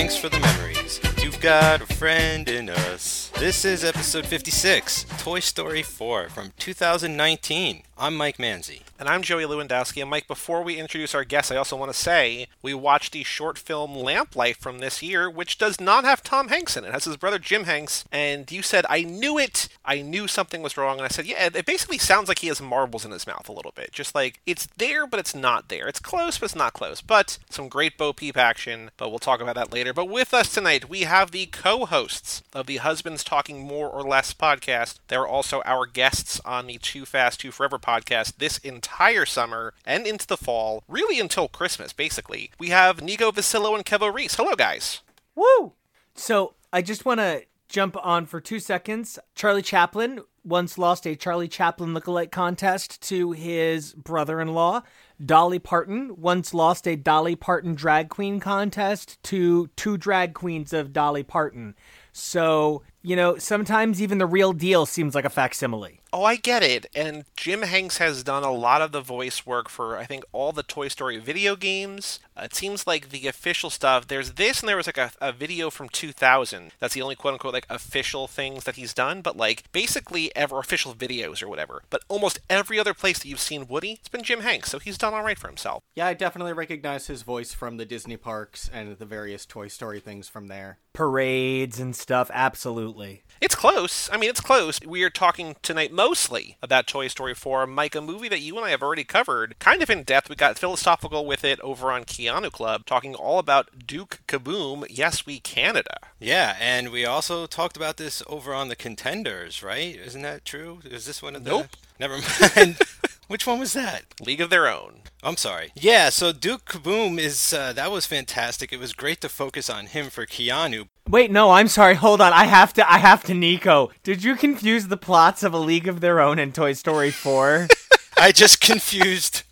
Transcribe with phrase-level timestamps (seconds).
[0.00, 0.98] Thanks for the memories.
[1.22, 3.30] You've got a friend in us.
[3.38, 7.82] This is episode 56, Toy Story 4 from 2019.
[7.98, 8.80] I'm Mike Manzi.
[9.00, 10.02] And I'm Joey Lewandowski.
[10.02, 13.24] And Mike, before we introduce our guests, I also want to say we watched the
[13.24, 16.88] short film Lamp Life from this year, which does not have Tom Hanks in it.
[16.88, 18.04] It has his brother Jim Hanks.
[18.12, 19.68] And you said, I knew it.
[19.86, 20.98] I knew something was wrong.
[20.98, 23.52] And I said, yeah, it basically sounds like he has marbles in his mouth a
[23.52, 23.90] little bit.
[23.90, 25.88] Just like it's there, but it's not there.
[25.88, 27.00] It's close, but it's not close.
[27.00, 28.90] But some great Bo Peep action.
[28.98, 29.94] But we'll talk about that later.
[29.94, 34.02] But with us tonight, we have the co hosts of the Husbands Talking More or
[34.02, 34.98] Less podcast.
[35.08, 38.89] They're also our guests on the Too Fast, Too Forever podcast this entire
[39.26, 42.50] summer and into the fall, really until Christmas, basically.
[42.58, 44.34] We have Nico Vasillo and Kevo Reese.
[44.34, 45.00] Hello, guys.
[45.34, 45.72] Woo!
[46.14, 49.18] So I just want to jump on for two seconds.
[49.34, 54.82] Charlie Chaplin once lost a Charlie Chaplin lookalike contest to his brother in law.
[55.24, 60.92] Dolly Parton once lost a Dolly Parton drag queen contest to two drag queens of
[60.92, 61.74] Dolly Parton.
[62.12, 65.99] So, you know, sometimes even the real deal seems like a facsimile.
[66.12, 66.86] Oh, I get it.
[66.94, 70.50] And Jim Hanks has done a lot of the voice work for, I think, all
[70.50, 72.18] the Toy Story video games.
[72.36, 75.30] Uh, it seems like the official stuff, there's this, and there was like a, a
[75.30, 76.72] video from 2000.
[76.80, 79.20] That's the only quote unquote like official things that he's done.
[79.22, 81.82] But like basically ever official videos or whatever.
[81.90, 84.70] But almost every other place that you've seen Woody, it's been Jim Hanks.
[84.70, 85.82] So he's done all right for himself.
[85.94, 90.00] Yeah, I definitely recognize his voice from the Disney parks and the various Toy Story
[90.00, 90.78] things from there.
[90.92, 93.22] Parades and stuff, absolutely.
[93.40, 94.10] It's close.
[94.12, 94.80] I mean, it's close.
[94.84, 98.64] We are talking tonight mostly about Toy Story 4, Mike, a movie that you and
[98.64, 100.30] I have already covered kind of in depth.
[100.30, 105.26] We got philosophical with it over on Keanu Club, talking all about Duke Kaboom, Yes
[105.26, 105.98] We Canada.
[106.18, 109.94] Yeah, and we also talked about this over on the Contenders, right?
[109.94, 110.78] Isn't that true?
[110.86, 111.50] Is this one of the.
[111.50, 111.66] Nope.
[112.00, 112.18] Never
[112.56, 112.78] mind.
[113.28, 114.06] Which one was that?
[114.20, 115.02] League of Their Own.
[115.22, 115.70] I'm sorry.
[115.76, 118.72] Yeah, so Duke Kaboom is uh, that was fantastic.
[118.72, 120.88] It was great to focus on him for Keanu.
[121.08, 121.94] Wait, no, I'm sorry.
[121.94, 122.32] Hold on.
[122.32, 123.90] I have to I have to Nico.
[124.02, 127.68] Did you confuse the plots of A League of Their Own and Toy Story 4?
[128.16, 129.42] I just confused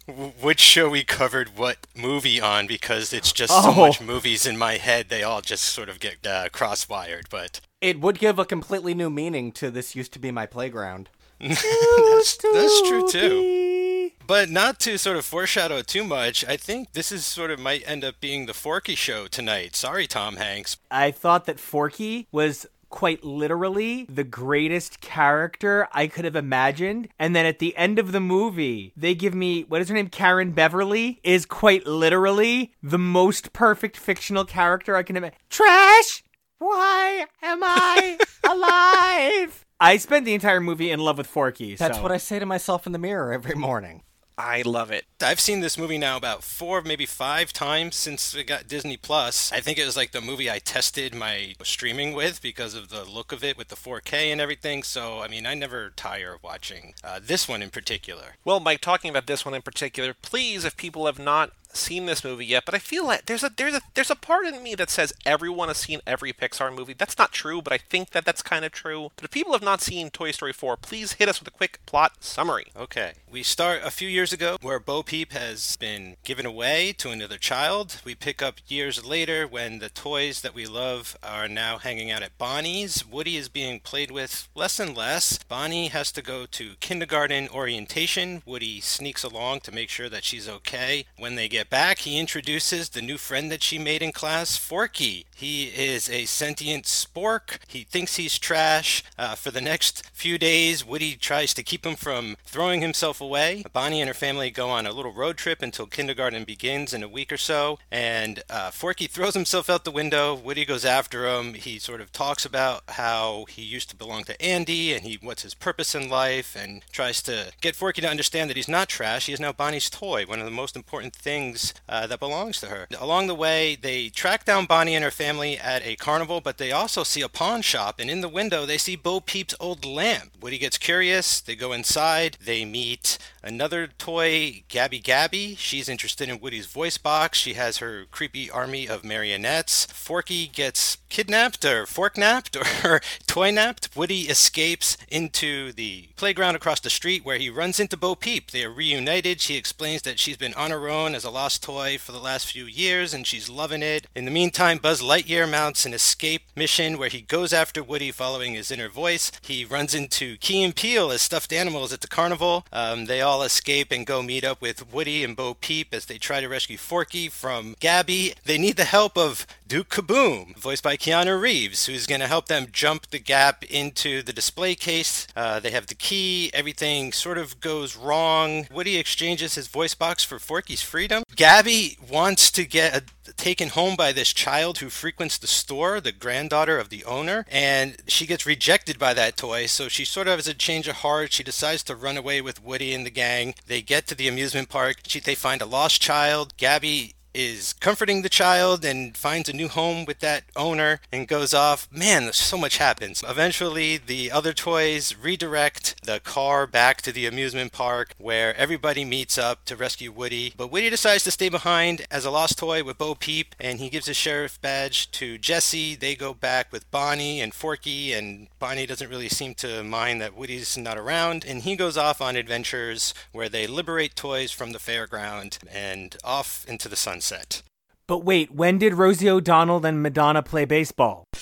[0.40, 3.86] which show we covered what movie on because it's just so Oh.
[3.86, 5.10] much movies in my head.
[5.10, 9.10] They all just sort of get uh, cross-wired, but It would give a completely new
[9.10, 11.10] meaning to this used to be my playground.
[11.40, 14.10] That's, that's true too.
[14.26, 17.82] But not to sort of foreshadow too much, I think this is sort of might
[17.88, 19.74] end up being the Forky show tonight.
[19.74, 20.76] Sorry, Tom Hanks.
[20.90, 27.08] I thought that Forky was quite literally the greatest character I could have imagined.
[27.18, 30.08] And then at the end of the movie, they give me what is her name?
[30.08, 35.38] Karen Beverly is quite literally the most perfect fictional character I can imagine.
[35.50, 36.22] Trash!
[36.58, 39.64] Why am I alive?
[39.80, 41.76] I spent the entire movie in love with Forky.
[41.76, 44.02] That's so- what I say to myself in the mirror every morning.
[44.40, 45.04] I love it.
[45.20, 49.50] I've seen this movie now about four, maybe five times since it got Disney Plus.
[49.50, 53.04] I think it was like the movie I tested my streaming with because of the
[53.04, 54.84] look of it with the 4K and everything.
[54.84, 58.36] So, I mean, I never tire of watching uh, this one in particular.
[58.44, 62.24] Well, Mike, talking about this one in particular, please, if people have not seen this
[62.24, 64.74] movie yet, but I feel like there's a there's a there's a part in me
[64.74, 66.94] that says everyone has seen every Pixar movie.
[66.94, 69.10] That's not true, but I think that that's kind of true.
[69.16, 71.80] But if people have not seen Toy Story 4, please hit us with a quick
[71.86, 72.66] plot summary.
[72.76, 73.12] Okay.
[73.30, 77.36] We start a few years ago where Bo Peep has been given away to another
[77.36, 78.00] child.
[78.02, 82.22] We pick up years later when the toys that we love are now hanging out
[82.22, 83.06] at Bonnie's.
[83.06, 85.38] Woody is being played with less and less.
[85.46, 88.42] Bonnie has to go to kindergarten orientation.
[88.46, 91.04] Woody sneaks along to make sure that she's okay.
[91.18, 95.26] When they get back, he introduces the new friend that she made in class, Forky.
[95.36, 97.58] He is a sentient spork.
[97.68, 99.04] He thinks he's trash.
[99.18, 103.64] Uh, for the next few days, Woody tries to keep him from throwing himself away.
[103.72, 107.08] Bonnie and her family go on a little road trip until kindergarten begins in a
[107.08, 107.78] week or so.
[107.90, 110.34] And uh, Forky throws himself out the window.
[110.34, 111.54] Woody goes after him.
[111.54, 115.42] He sort of talks about how he used to belong to Andy and he what's
[115.42, 119.26] his purpose in life and tries to get Forky to understand that he's not trash.
[119.26, 122.66] He is now Bonnie's toy, one of the most important things uh, that belongs to
[122.66, 122.86] her.
[122.98, 126.72] Along the way, they track down Bonnie and her family at a carnival, but they
[126.72, 130.32] also see a pawn shop, and in the window, they see Bo Peep's old lamp.
[130.40, 131.40] Woody gets curious.
[131.40, 132.36] They go inside.
[132.44, 133.07] They meet
[133.42, 135.54] another toy, Gabby Gabby.
[135.54, 137.38] She's interested in Woody's voice box.
[137.38, 139.86] She has her creepy army of marionettes.
[139.86, 146.80] Forky gets kidnapped or fork napped or toy napped, Woody escapes into the playground across
[146.80, 148.50] the street where he runs into Bo Peep.
[148.50, 149.40] They are reunited.
[149.40, 152.50] She explains that she's been on her own as a lost toy for the last
[152.50, 154.06] few years and she's loving it.
[154.14, 158.54] In the meantime, Buzz Lightyear mounts an escape mission where he goes after Woody following
[158.54, 159.32] his inner voice.
[159.42, 162.66] He runs into Key and Peele as stuffed animals at the carnival.
[162.72, 166.18] Um, they all escape and go meet up with Woody and Bo Peep as they
[166.18, 168.34] try to rescue Forky from Gabby.
[168.44, 172.46] They need the help of Duke Kaboom, voiced by Keanu Reeves, who's going to help
[172.46, 175.26] them jump the gap into the display case.
[175.36, 176.50] Uh, they have the key.
[176.54, 178.66] Everything sort of goes wrong.
[178.72, 181.22] Woody exchanges his voice box for Forky's freedom.
[181.36, 183.02] Gabby wants to get a
[183.38, 187.96] taken home by this child who frequents the store, the granddaughter of the owner, and
[188.06, 189.66] she gets rejected by that toy.
[189.66, 191.32] So she sort of has a change of heart.
[191.32, 193.54] She decides to run away with Woody and the gang.
[193.66, 194.98] They get to the amusement park.
[195.06, 196.56] She, they find a lost child.
[196.56, 201.54] Gabby is comforting the child and finds a new home with that owner and goes
[201.54, 201.88] off.
[201.90, 203.22] Man, so much happens.
[203.26, 209.38] Eventually, the other toys redirect the car back to the amusement park where everybody meets
[209.38, 210.52] up to rescue Woody.
[210.56, 213.88] But Woody decides to stay behind as a lost toy with Bo Peep and he
[213.88, 215.94] gives his sheriff badge to Jessie.
[215.94, 220.36] They go back with Bonnie and Forky, and Bonnie doesn't really seem to mind that
[220.36, 221.44] Woody's not around.
[221.44, 226.64] And he goes off on adventures where they liberate toys from the fairground and off
[226.68, 227.62] into the sunset.
[228.06, 231.24] But wait, when did Rosie O'Donnell and Madonna play baseball?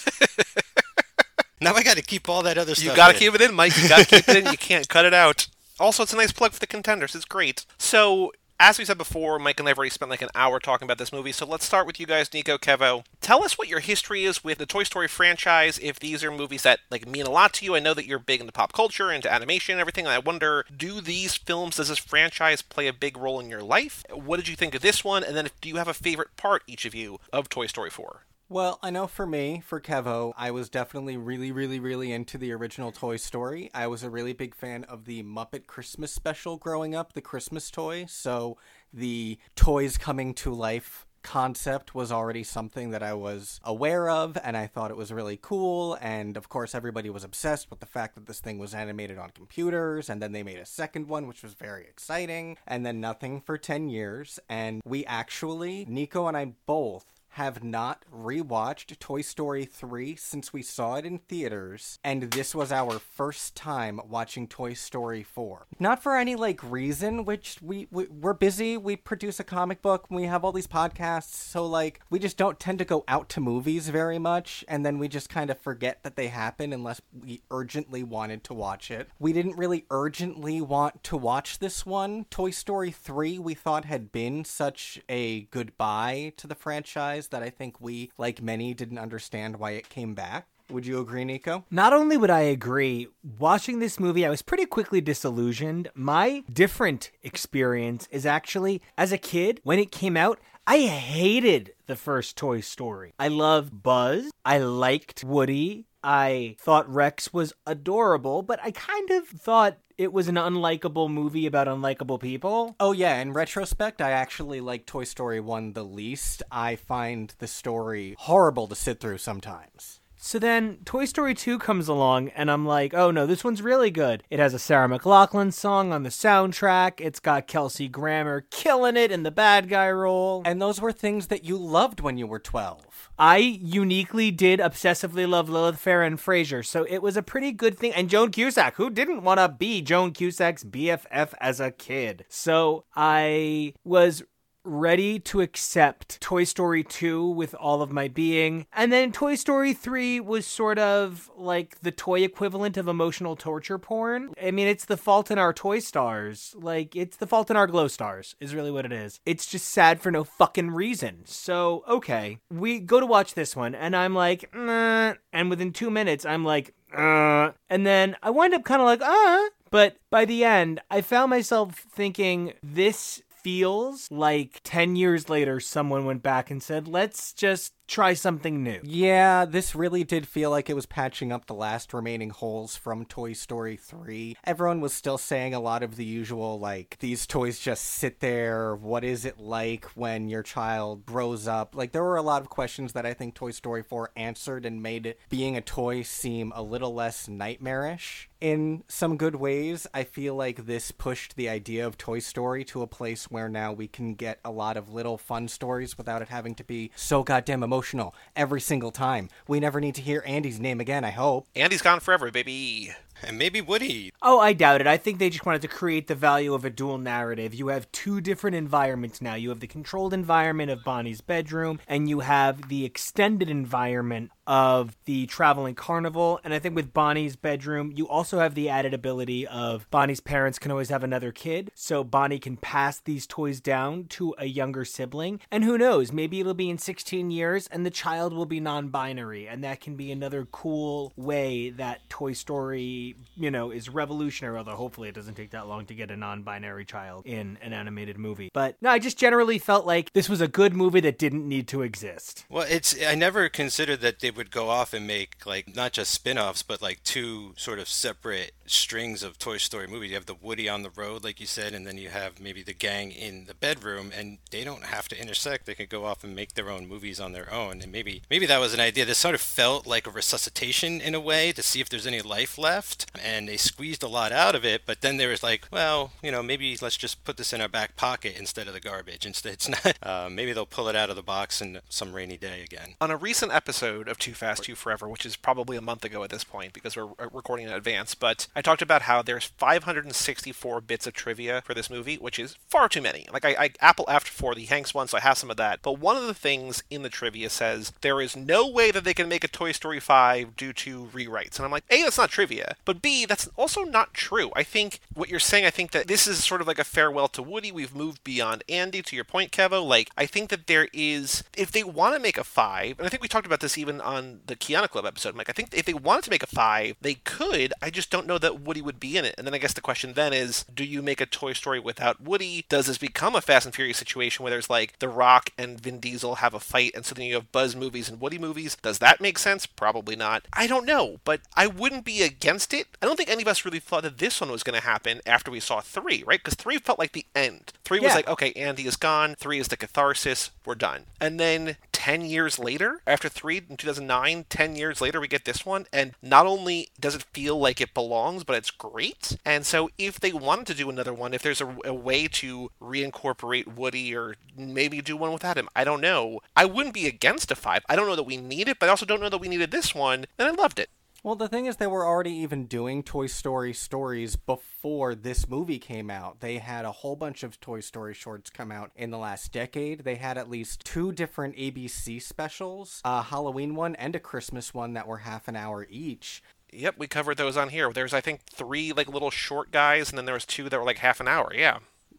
[1.59, 2.85] Now I got to keep all that other stuff.
[2.85, 3.19] You got to in.
[3.19, 3.75] keep it in, Mike.
[3.83, 4.53] You got to keep it in.
[4.53, 5.47] You can't cut it out.
[5.81, 7.15] Also, it's a nice plug for the contenders.
[7.15, 7.65] It's great.
[7.79, 10.87] So, as we said before, Mike and I have already spent like an hour talking
[10.87, 11.33] about this movie.
[11.33, 13.05] So let's start with you guys, Nico, Kevo.
[13.21, 15.79] Tell us what your history is with the Toy Story franchise.
[15.83, 18.19] If these are movies that like mean a lot to you, I know that you're
[18.19, 20.07] big into pop culture, into animation, and everything.
[20.07, 23.63] And I wonder, do these films, does this franchise play a big role in your
[23.63, 24.05] life?
[24.13, 25.23] What did you think of this one?
[25.23, 28.23] And then, do you have a favorite part, each of you, of Toy Story 4?
[28.49, 32.53] Well, I know for me, for Kevo, I was definitely really, really, really into the
[32.53, 33.71] original Toy Story.
[33.75, 37.73] I was a really big fan of the Muppet Christmas special growing up, the Christmas
[37.73, 38.07] toy.
[38.09, 38.57] So
[38.93, 44.57] the toys coming to life concept was already something that I was aware of and
[44.57, 48.15] I thought it was really cool and of course everybody was obsessed with the fact
[48.15, 51.43] that this thing was animated on computers and then they made a second one which
[51.43, 56.53] was very exciting and then nothing for 10 years and we actually Nico and I
[56.65, 62.55] both have not rewatched Toy Story 3 since we saw it in theaters, and this
[62.55, 65.67] was our first time watching Toy Story 4.
[65.79, 68.79] Not for any like reason, which we, we we're busy.
[68.79, 70.07] We produce a comic book.
[70.09, 73.41] We have all these podcasts, so like we just don't tend to go out to
[73.43, 77.43] movies very much, and then we just kind of forget that they happen unless we
[77.51, 79.11] urgently wanted to watch it.
[79.19, 82.25] We didn't really urgently want to watch this one.
[82.31, 87.51] Toy Story 3 we thought had been such a goodbye to the franchise that I
[87.51, 90.47] think we, like many, didn't understand why it came back.
[90.71, 91.65] Would you agree, Nico?
[91.71, 93.07] Not only would I agree,
[93.39, 95.89] watching this movie, I was pretty quickly disillusioned.
[95.95, 101.95] My different experience is actually, as a kid, when it came out, I hated the
[101.95, 103.15] first Toy Story.
[103.17, 104.33] I loved Buzz.
[104.45, 105.87] I liked Woody.
[106.07, 111.47] I thought Rex was adorable, but I kind of thought it was an unlikable movie
[111.47, 112.77] about unlikable people.
[112.79, 116.45] Oh yeah, in retrospect, I actually like Toy Story 1 the least.
[116.49, 120.01] I find the story horrible to sit through sometimes.
[120.27, 123.93] So then Toy Story 2 comes along, and I'm like, oh no, this one's really
[123.93, 124.25] good.
[124.29, 126.95] It has a Sarah McLachlan song on the soundtrack.
[127.01, 130.43] It's got Kelsey Grammer killing it in the bad guy role.
[130.45, 133.09] And those were things that you loved when you were 12.
[133.17, 137.79] I uniquely did obsessively love Lilith Fair and Frasier, so it was a pretty good
[137.79, 137.93] thing.
[137.95, 142.25] And Joan Cusack, who didn't want to be Joan Cusack's BFF as a kid?
[142.29, 144.25] So I was
[144.67, 148.67] ready to accept Toy Story 2 with all of my being.
[148.73, 153.79] And then Toy Story 3 was sort of like the toy equivalent of emotional torture
[153.79, 154.35] porn.
[154.43, 156.55] I mean, it's the fault in our toy stars.
[156.59, 159.21] Like, it's the fault in our glow stars, is really what it is.
[159.25, 161.23] It's just sad for no fucking reason.
[161.25, 162.39] So, okay.
[162.51, 165.15] We go to watch this one, and I'm like, nah.
[165.33, 167.53] And within two minutes, I'm like, uh.
[167.71, 169.51] And then I wind up kind of like, uh.
[169.71, 176.05] But by the end, I found myself thinking this feels like 10 years later someone
[176.05, 178.81] went back and said, let's just try something new.
[178.83, 183.05] Yeah, this really did feel like it was patching up the last remaining holes from
[183.05, 184.37] Toy Story 3.
[184.45, 188.75] Everyone was still saying a lot of the usual, like, these toys just sit there.
[188.75, 191.75] What is it like when your child grows up?
[191.75, 194.83] Like, there were a lot of questions that I think Toy Story 4 answered and
[194.83, 198.29] made being a toy seem a little less nightmarish.
[198.39, 202.83] In some good ways, I feel like this pushed the idea of Toy Story to
[202.83, 206.29] a place where now we can get a lot of little fun stories without it
[206.29, 209.29] having to be so goddamn emotional emotional every single time.
[209.47, 211.47] We never need to hear Andy's name again, I hope.
[211.55, 212.91] Andy's gone forever, baby.
[213.23, 214.13] And maybe Woody.
[214.23, 214.87] Oh, I doubt it.
[214.87, 217.55] I think they just wanted to create the value of a dual narrative.
[217.55, 219.35] You have two different environments now.
[219.35, 224.97] You have the controlled environment of Bonnie's bedroom, and you have the extended environment of
[225.05, 226.41] the traveling carnival.
[226.45, 230.59] And I think with Bonnie's bedroom, you also have the added ability of Bonnie's parents
[230.59, 231.71] can always have another kid.
[231.75, 235.41] So Bonnie can pass these toys down to a younger sibling.
[235.51, 238.89] And who knows, maybe it'll be in 16 years and the child will be non
[238.89, 239.49] binary.
[239.49, 244.59] And that can be another cool way that Toy Story, you know, is revolutionary.
[244.59, 247.73] Although hopefully it doesn't take that long to get a non binary child in an
[247.73, 248.51] animated movie.
[248.53, 251.69] But no, I just generally felt like this was a good movie that didn't need
[251.69, 252.45] to exist.
[252.49, 256.13] Well, it's I never considered that they would go off and make like not just
[256.13, 260.11] spin-offs but like two sort of separate strings of Toy Story movies.
[260.11, 262.63] You have the Woody on the road like you said and then you have maybe
[262.63, 265.67] the gang in the bedroom and they don't have to intersect.
[265.67, 268.47] They could go off and make their own movies on their own and maybe maybe
[268.47, 269.05] that was an idea.
[269.05, 272.23] This sort of felt like a resuscitation in a way to see if there's any
[272.23, 275.67] life left and they squeezed a lot out of it but then there was like,
[275.71, 278.81] well, you know, maybe let's just put this in our back pocket instead of the
[278.81, 279.27] garbage.
[279.37, 282.37] Instead it's not uh, maybe they'll pull it out of the box in some rainy
[282.37, 282.95] day again.
[283.01, 286.23] On a recent episode of Too Fast, Too Forever, which is probably a month ago
[286.23, 289.45] at this point because we're uh, recording in advance, but I talked about how there's
[289.45, 293.27] 564 bits of trivia for this movie, which is far too many.
[293.33, 295.81] Like, I, I Apple F for the Hanks one, so I have some of that.
[295.83, 299.15] But one of the things in the trivia says there is no way that they
[299.15, 301.57] can make a Toy Story 5 due to rewrites.
[301.57, 304.51] And I'm like, A, that's not trivia, but B, that's also not true.
[304.57, 307.29] I think what you're saying, I think that this is sort of like a farewell
[307.29, 307.71] to Woody.
[307.71, 309.87] We've moved beyond Andy, to your point, Kevo.
[309.87, 313.11] Like, I think that there is, if they want to make a 5, and I
[313.11, 315.85] think we talked about this even on the Keanu Club episode, Mike, I think if
[315.85, 317.75] they wanted to make a 5, they could.
[317.83, 319.35] I just don't know that Woody would be in it.
[319.37, 322.21] And then I guess the question then is, do you make a Toy Story without
[322.21, 322.65] Woody?
[322.69, 326.01] Does this become a Fast and Furious situation where there's like The Rock and Vin
[326.01, 328.77] Diesel have a fight, and so then you have Buzz movies and Woody movies?
[328.83, 329.67] Does that make sense?
[329.67, 330.47] Probably not.
[330.53, 332.87] I don't know, but I wouldn't be against it.
[333.03, 335.21] I don't think any of us really thought that this one was going to happen
[335.27, 336.39] after we saw 3, right?
[336.43, 337.73] Because 3 felt like the end.
[337.85, 339.35] 3 was like, okay, Andy is gone.
[339.37, 340.51] 3 is the catharsis.
[340.65, 341.03] We're done.
[341.21, 345.65] And then 10 years later, after 3 in 2009, 10 years later, we get this
[345.65, 345.87] one.
[345.93, 349.37] And not only does it feel like it belongs, but it's great.
[349.45, 352.71] And so, if they wanted to do another one, if there's a, a way to
[352.81, 356.41] reincorporate Woody or maybe do one without him, I don't know.
[356.55, 357.85] I wouldn't be against a 5.
[357.89, 359.71] I don't know that we need it, but I also don't know that we needed
[359.71, 360.27] this one.
[360.39, 360.91] And I loved it.
[361.27, 365.81] Well, the thing is, they were already even doing Toy Story stories before this movie
[365.81, 366.39] came out.
[366.39, 370.05] They had a whole bunch of Toy Story shorts come out in the last decade.
[370.05, 374.95] They had at least two different ABC specials a Halloween one and a Christmas one
[374.95, 376.45] that were half an hour each.
[376.77, 377.91] Yep, we covered those on here.
[377.93, 380.85] There's, I think, three like little short guys, and then there was two that were
[380.85, 381.53] like half an hour.
[381.55, 381.79] Yeah.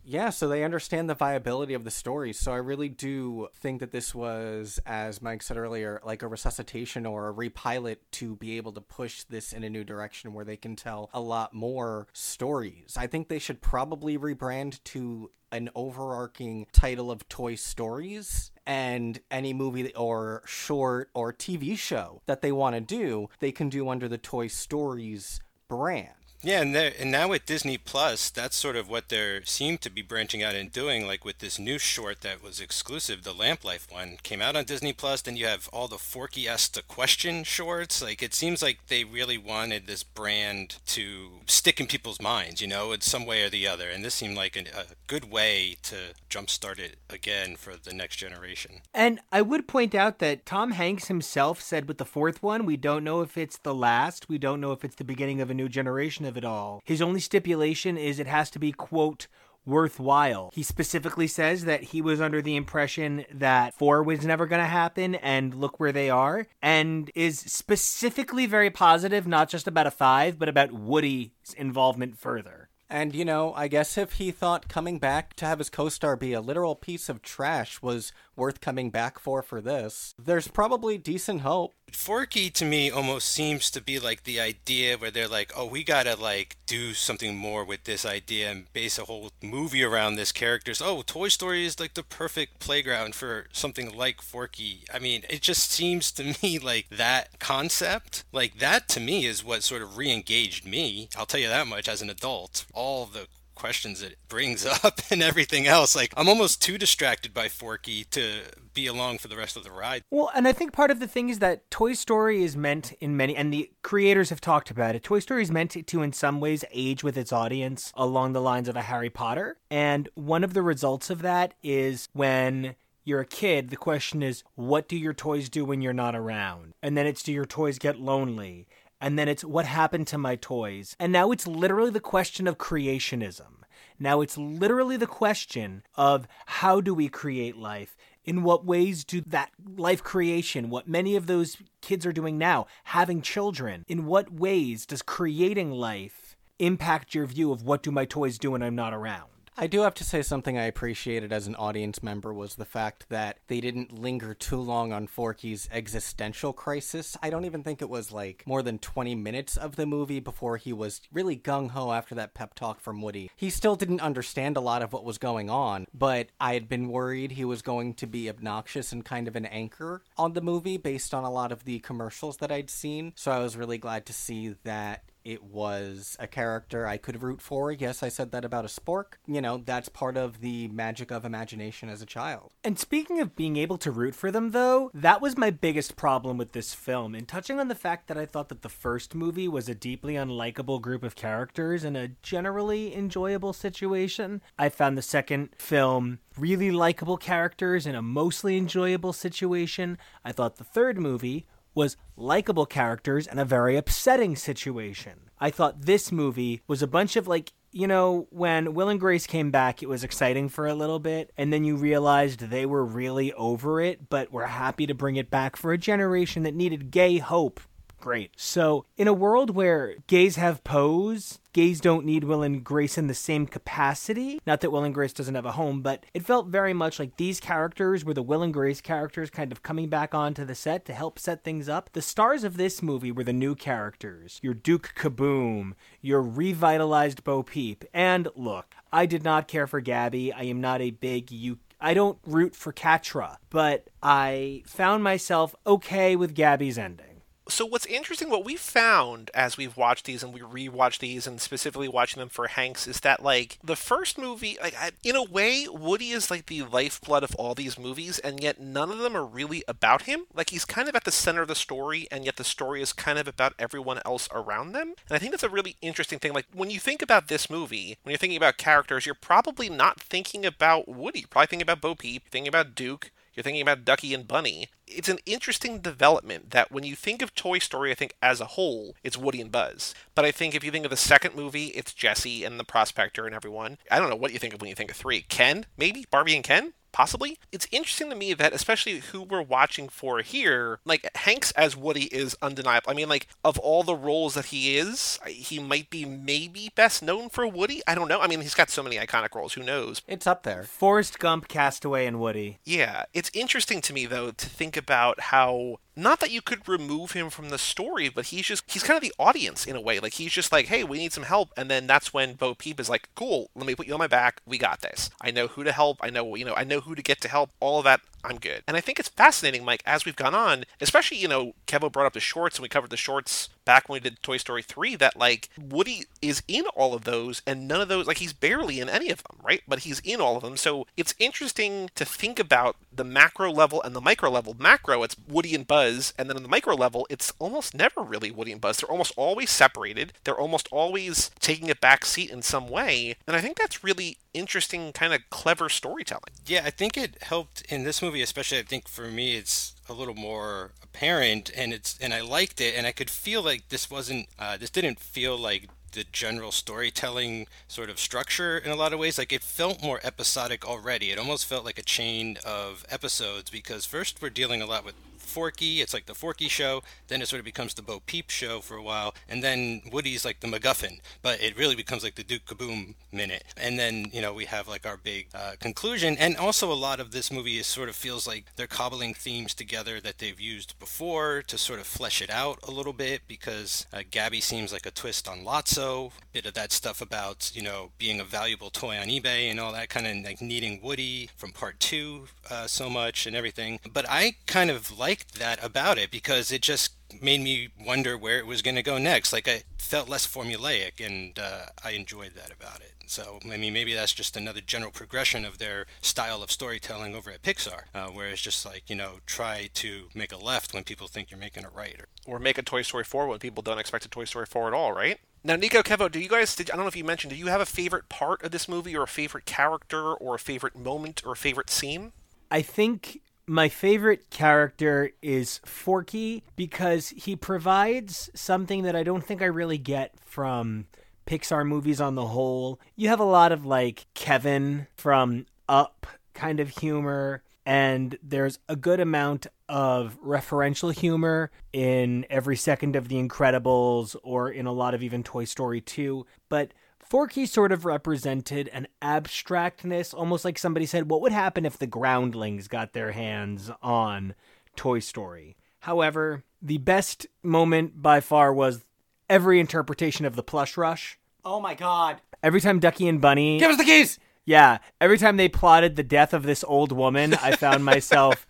[0.09, 2.31] Yeah, so they understand the viability of the story.
[2.31, 7.05] So I really do think that this was, as Mike said earlier, like a resuscitation
[7.05, 10.55] or a repilot to be able to push this in a new direction where they
[10.55, 12.95] can tell a lot more stories.
[12.97, 19.53] I think they should probably rebrand to an overarching title of Toy Stories and any
[19.53, 24.09] movie or short or TV show that they want to do, they can do under
[24.09, 26.16] the Toy Stories brand.
[26.43, 29.89] Yeah, and there, and now with Disney Plus, that's sort of what they're seem to
[29.89, 31.07] be branching out and doing.
[31.07, 34.65] Like with this new short that was exclusive, the Lamp Life one came out on
[34.65, 35.21] Disney Plus.
[35.21, 38.03] Then you have all the Forky Ask the Question shorts.
[38.03, 42.67] Like it seems like they really wanted this brand to stick in people's minds, you
[42.67, 43.89] know, in some way or the other.
[43.89, 45.95] And this seemed like a, a good way to
[46.29, 48.81] jumpstart it again for the next generation.
[48.93, 52.77] And I would point out that Tom Hanks himself said with the fourth one, we
[52.77, 55.55] don't know if it's the last, we don't know if it's the beginning of a
[55.55, 56.81] new generation of it all.
[56.85, 59.27] His only stipulation is it has to be, quote,
[59.67, 60.49] worthwhile.
[60.53, 64.65] He specifically says that he was under the impression that 4 was never going to
[64.65, 69.91] happen and look where they are and is specifically very positive not just about a
[69.91, 72.69] 5 but about Woody's involvement further.
[72.89, 76.15] And, you know, I guess if he thought coming back to have his co star
[76.15, 80.97] be a literal piece of trash was worth coming back for for this, there's probably
[80.97, 81.73] decent hope.
[81.91, 85.83] Forky to me almost seems to be like the idea where they're like, oh, we
[85.83, 90.33] gotta like do something more with this idea and base a whole movie around this
[90.33, 90.81] characters.
[90.81, 94.83] Oh, Toy Story is like the perfect playground for something like Forky.
[94.93, 99.43] I mean, it just seems to me like that concept, like that to me is
[99.43, 101.09] what sort of re-engaged me.
[101.17, 102.65] I'll tell you that much as an adult.
[102.73, 105.95] All the questions it brings up and everything else.
[105.95, 108.41] Like I'm almost too distracted by Forky to
[108.73, 110.03] be along for the rest of the ride.
[110.11, 113.17] Well, and I think part of the thing is that Toy Story is meant in
[113.17, 115.03] many, and the creators have talked about it.
[115.03, 118.69] Toy Story is meant to, in some ways, age with its audience along the lines
[118.69, 119.57] of a Harry Potter.
[119.71, 124.43] And one of the results of that is when you're a kid, the question is,
[124.55, 126.73] what do your toys do when you're not around?
[126.83, 128.67] And then it's, do your toys get lonely?
[128.99, 130.95] And then it's, what happened to my toys?
[130.99, 133.63] And now it's literally the question of creationism.
[133.99, 137.95] Now it's literally the question of how do we create life?
[138.23, 142.67] In what ways do that life creation, what many of those kids are doing now,
[142.85, 148.05] having children, in what ways does creating life impact your view of what do my
[148.05, 149.29] toys do when I'm not around?
[149.59, 153.09] I do have to say something I appreciated as an audience member was the fact
[153.09, 157.17] that they didn't linger too long on Forky's existential crisis.
[157.23, 160.57] I don't even think it was like more than 20 minutes of the movie before
[160.57, 163.31] he was really gung ho after that pep talk from Woody.
[163.35, 166.89] He still didn't understand a lot of what was going on, but I had been
[166.89, 170.77] worried he was going to be obnoxious and kind of an anchor on the movie
[170.77, 173.11] based on a lot of the commercials that I'd seen.
[173.15, 177.41] So I was really glad to see that it was a character I could root
[177.41, 177.69] for.
[177.69, 179.17] Yes, I said that about a spork.
[179.27, 182.53] You know, that's part of the magic of imagination as a child.
[182.63, 186.37] And speaking of being able to root for them, though, that was my biggest problem
[186.37, 187.13] with this film.
[187.13, 190.13] In touching on the fact that I thought that the first movie was a deeply
[190.13, 196.71] unlikable group of characters in a generally enjoyable situation, I found the second film really
[196.71, 199.97] likable characters in a mostly enjoyable situation.
[200.23, 205.29] I thought the third movie was likable characters and a very upsetting situation.
[205.39, 209.27] I thought this movie was a bunch of like you know, when Will and Grace
[209.27, 212.83] came back, it was exciting for a little bit, and then you realized they were
[212.83, 216.89] really over it, but were happy to bring it back for a generation that needed
[216.89, 217.59] gay hope.
[217.99, 218.31] Great.
[218.37, 223.07] So, in a world where gays have pose, gays don't need Will and Grace in
[223.07, 224.39] the same capacity.
[224.45, 227.17] Not that Will and Grace doesn't have a home, but it felt very much like
[227.17, 230.85] these characters were the Will and Grace characters kind of coming back onto the set
[230.85, 231.89] to help set things up.
[231.93, 237.41] The stars of this movie were the new characters your Duke Kaboom, your revitalized Bo
[237.41, 237.83] Peep.
[237.93, 240.31] And look, I did not care for Gabby.
[240.31, 245.55] I am not a big you I don't root for Catra, but I found myself
[245.65, 247.16] okay with Gabby's ending
[247.49, 251.39] so what's interesting, what we found as we've watched these and we rewatched these, and
[251.41, 255.23] specifically watching them for Hanks, is that like the first movie, like I, in a
[255.23, 259.15] way, Woody is like the lifeblood of all these movies, and yet none of them
[259.15, 260.25] are really about him.
[260.33, 262.93] Like he's kind of at the center of the story, and yet the story is
[262.93, 264.93] kind of about everyone else around them.
[265.09, 266.33] And I think that's a really interesting thing.
[266.33, 269.99] Like when you think about this movie, when you're thinking about characters, you're probably not
[269.99, 271.19] thinking about Woody.
[271.19, 274.69] You're probably thinking about Bo Peep, thinking about Duke, you're thinking about Ducky and Bunny.
[274.87, 278.45] It's an interesting development that when you think of Toy Story, I think as a
[278.45, 279.93] whole, it's Woody and Buzz.
[280.15, 283.23] But I think if you think of the second movie, it's Jessie and the Prospector
[283.23, 283.77] and everyone.
[283.91, 285.21] I don't know what you think of when you think of three.
[285.21, 286.07] Ken, maybe?
[286.09, 286.73] Barbie and Ken?
[286.97, 287.37] Possibly.
[287.51, 292.05] It's interesting to me that, especially who we're watching for here, like Hanks as Woody
[292.05, 292.89] is undeniable.
[292.89, 297.03] I mean, like, of all the roles that he is, he might be maybe best
[297.03, 297.83] known for Woody.
[297.85, 298.19] I don't know.
[298.19, 299.53] I mean, he's got so many iconic roles.
[299.53, 300.01] Who knows?
[300.07, 300.63] It's up there.
[300.63, 302.57] Forrest Gump, Castaway, and Woody.
[302.65, 303.03] Yeah.
[303.13, 307.29] It's interesting to me, though, to think about how not that you could remove him
[307.31, 309.99] from the story, but he's just he's kind of the audience in a way.
[309.99, 312.79] Like he's just like, hey, we need some help, and then that's when Bo Peep
[312.79, 314.41] is like, cool, let me put you on my back.
[314.45, 315.09] We got this.
[315.19, 315.97] I know who to help.
[316.01, 317.49] I know you know I know who to get to help.
[317.59, 318.63] All of that I'm good.
[318.67, 322.05] And I think it's fascinating, Mike, as we've gone on, especially, you know, Kevo brought
[322.05, 324.95] up the shorts and we covered the shorts back when we did Toy Story 3,
[324.97, 328.79] that like Woody is in all of those and none of those, like he's barely
[328.79, 329.61] in any of them, right?
[329.67, 330.57] But he's in all of them.
[330.57, 334.55] So it's interesting to think about the macro level and the micro level.
[334.59, 336.13] Macro, it's Woody and Buzz.
[336.17, 338.77] And then on the micro level, it's almost never really Woody and Buzz.
[338.77, 340.13] They're almost always separated.
[340.23, 343.15] They're almost always taking a back seat in some way.
[343.25, 346.33] And I think that's really interesting, kind of clever storytelling.
[346.45, 348.59] Yeah, I think it helped in this movie, especially.
[348.59, 352.75] I think for me, it's a little more apparent, and it's and I liked it,
[352.75, 357.47] and I could feel like this wasn't, uh, this didn't feel like the general storytelling
[357.67, 359.17] sort of structure in a lot of ways.
[359.17, 361.11] Like it felt more episodic already.
[361.11, 364.95] It almost felt like a chain of episodes because first we're dealing a lot with
[365.37, 365.81] Forky.
[365.81, 366.81] It's like the Forky show.
[367.09, 369.13] Then it sort of becomes the Bo Peep show for a while.
[369.29, 370.99] And then Woody's like the MacGuffin.
[371.21, 373.43] But it really becomes like the Duke Kaboom minute.
[373.55, 376.17] And then, you know, we have like our big uh, conclusion.
[376.17, 379.53] And also a lot of this movie is sort of feels like they're cobbling themes
[379.53, 383.85] together that they've used before to sort of flesh it out a little bit because
[383.93, 386.13] uh, Gabby seems like a twist on Lotso.
[386.33, 389.73] Bit of that stuff about, you know, being a valuable toy on eBay and all
[389.73, 393.79] that kind of like needing Woody from part two uh, so much and everything.
[393.93, 398.39] But I kind of liked that about it because it just made me wonder where
[398.39, 399.31] it was going to go next.
[399.31, 402.93] Like I felt less formulaic, and uh, I enjoyed that about it.
[403.07, 407.31] So I mean, maybe that's just another general progression of their style of storytelling over
[407.31, 410.83] at Pixar, uh, where it's just like you know, try to make a left when
[410.83, 413.63] people think you're making a right, or, or make a Toy Story 4 when people
[413.63, 415.19] don't expect a Toy Story 4 at all, right?
[415.43, 416.55] Now, Nico, Kevo, do you guys?
[416.55, 417.31] Did, I don't know if you mentioned.
[417.31, 420.39] Do you have a favorite part of this movie, or a favorite character, or a
[420.39, 422.11] favorite moment, or a favorite scene?
[422.49, 429.41] I think my favorite character is Forky because he provides something that I don't think
[429.41, 430.85] I really get from
[431.25, 432.79] Pixar movies on the whole.
[432.95, 438.75] You have a lot of like Kevin from Up kind of humor, and there's a
[438.75, 444.93] good amount of referential humor in every second of The Incredibles or in a lot
[444.93, 446.25] of even Toy Story 2.
[446.49, 446.73] But
[447.09, 451.87] Forky sort of represented an abstractness, almost like somebody said, What would happen if the
[451.87, 454.35] groundlings got their hands on
[454.75, 455.55] Toy Story?
[455.79, 458.83] However, the best moment by far was
[459.29, 461.17] every interpretation of the plush rush.
[461.45, 462.19] Oh my god.
[462.43, 463.57] Every time Ducky and Bunny.
[463.57, 464.19] Give us the keys!
[464.43, 468.45] Yeah, every time they plotted the death of this old woman, I found myself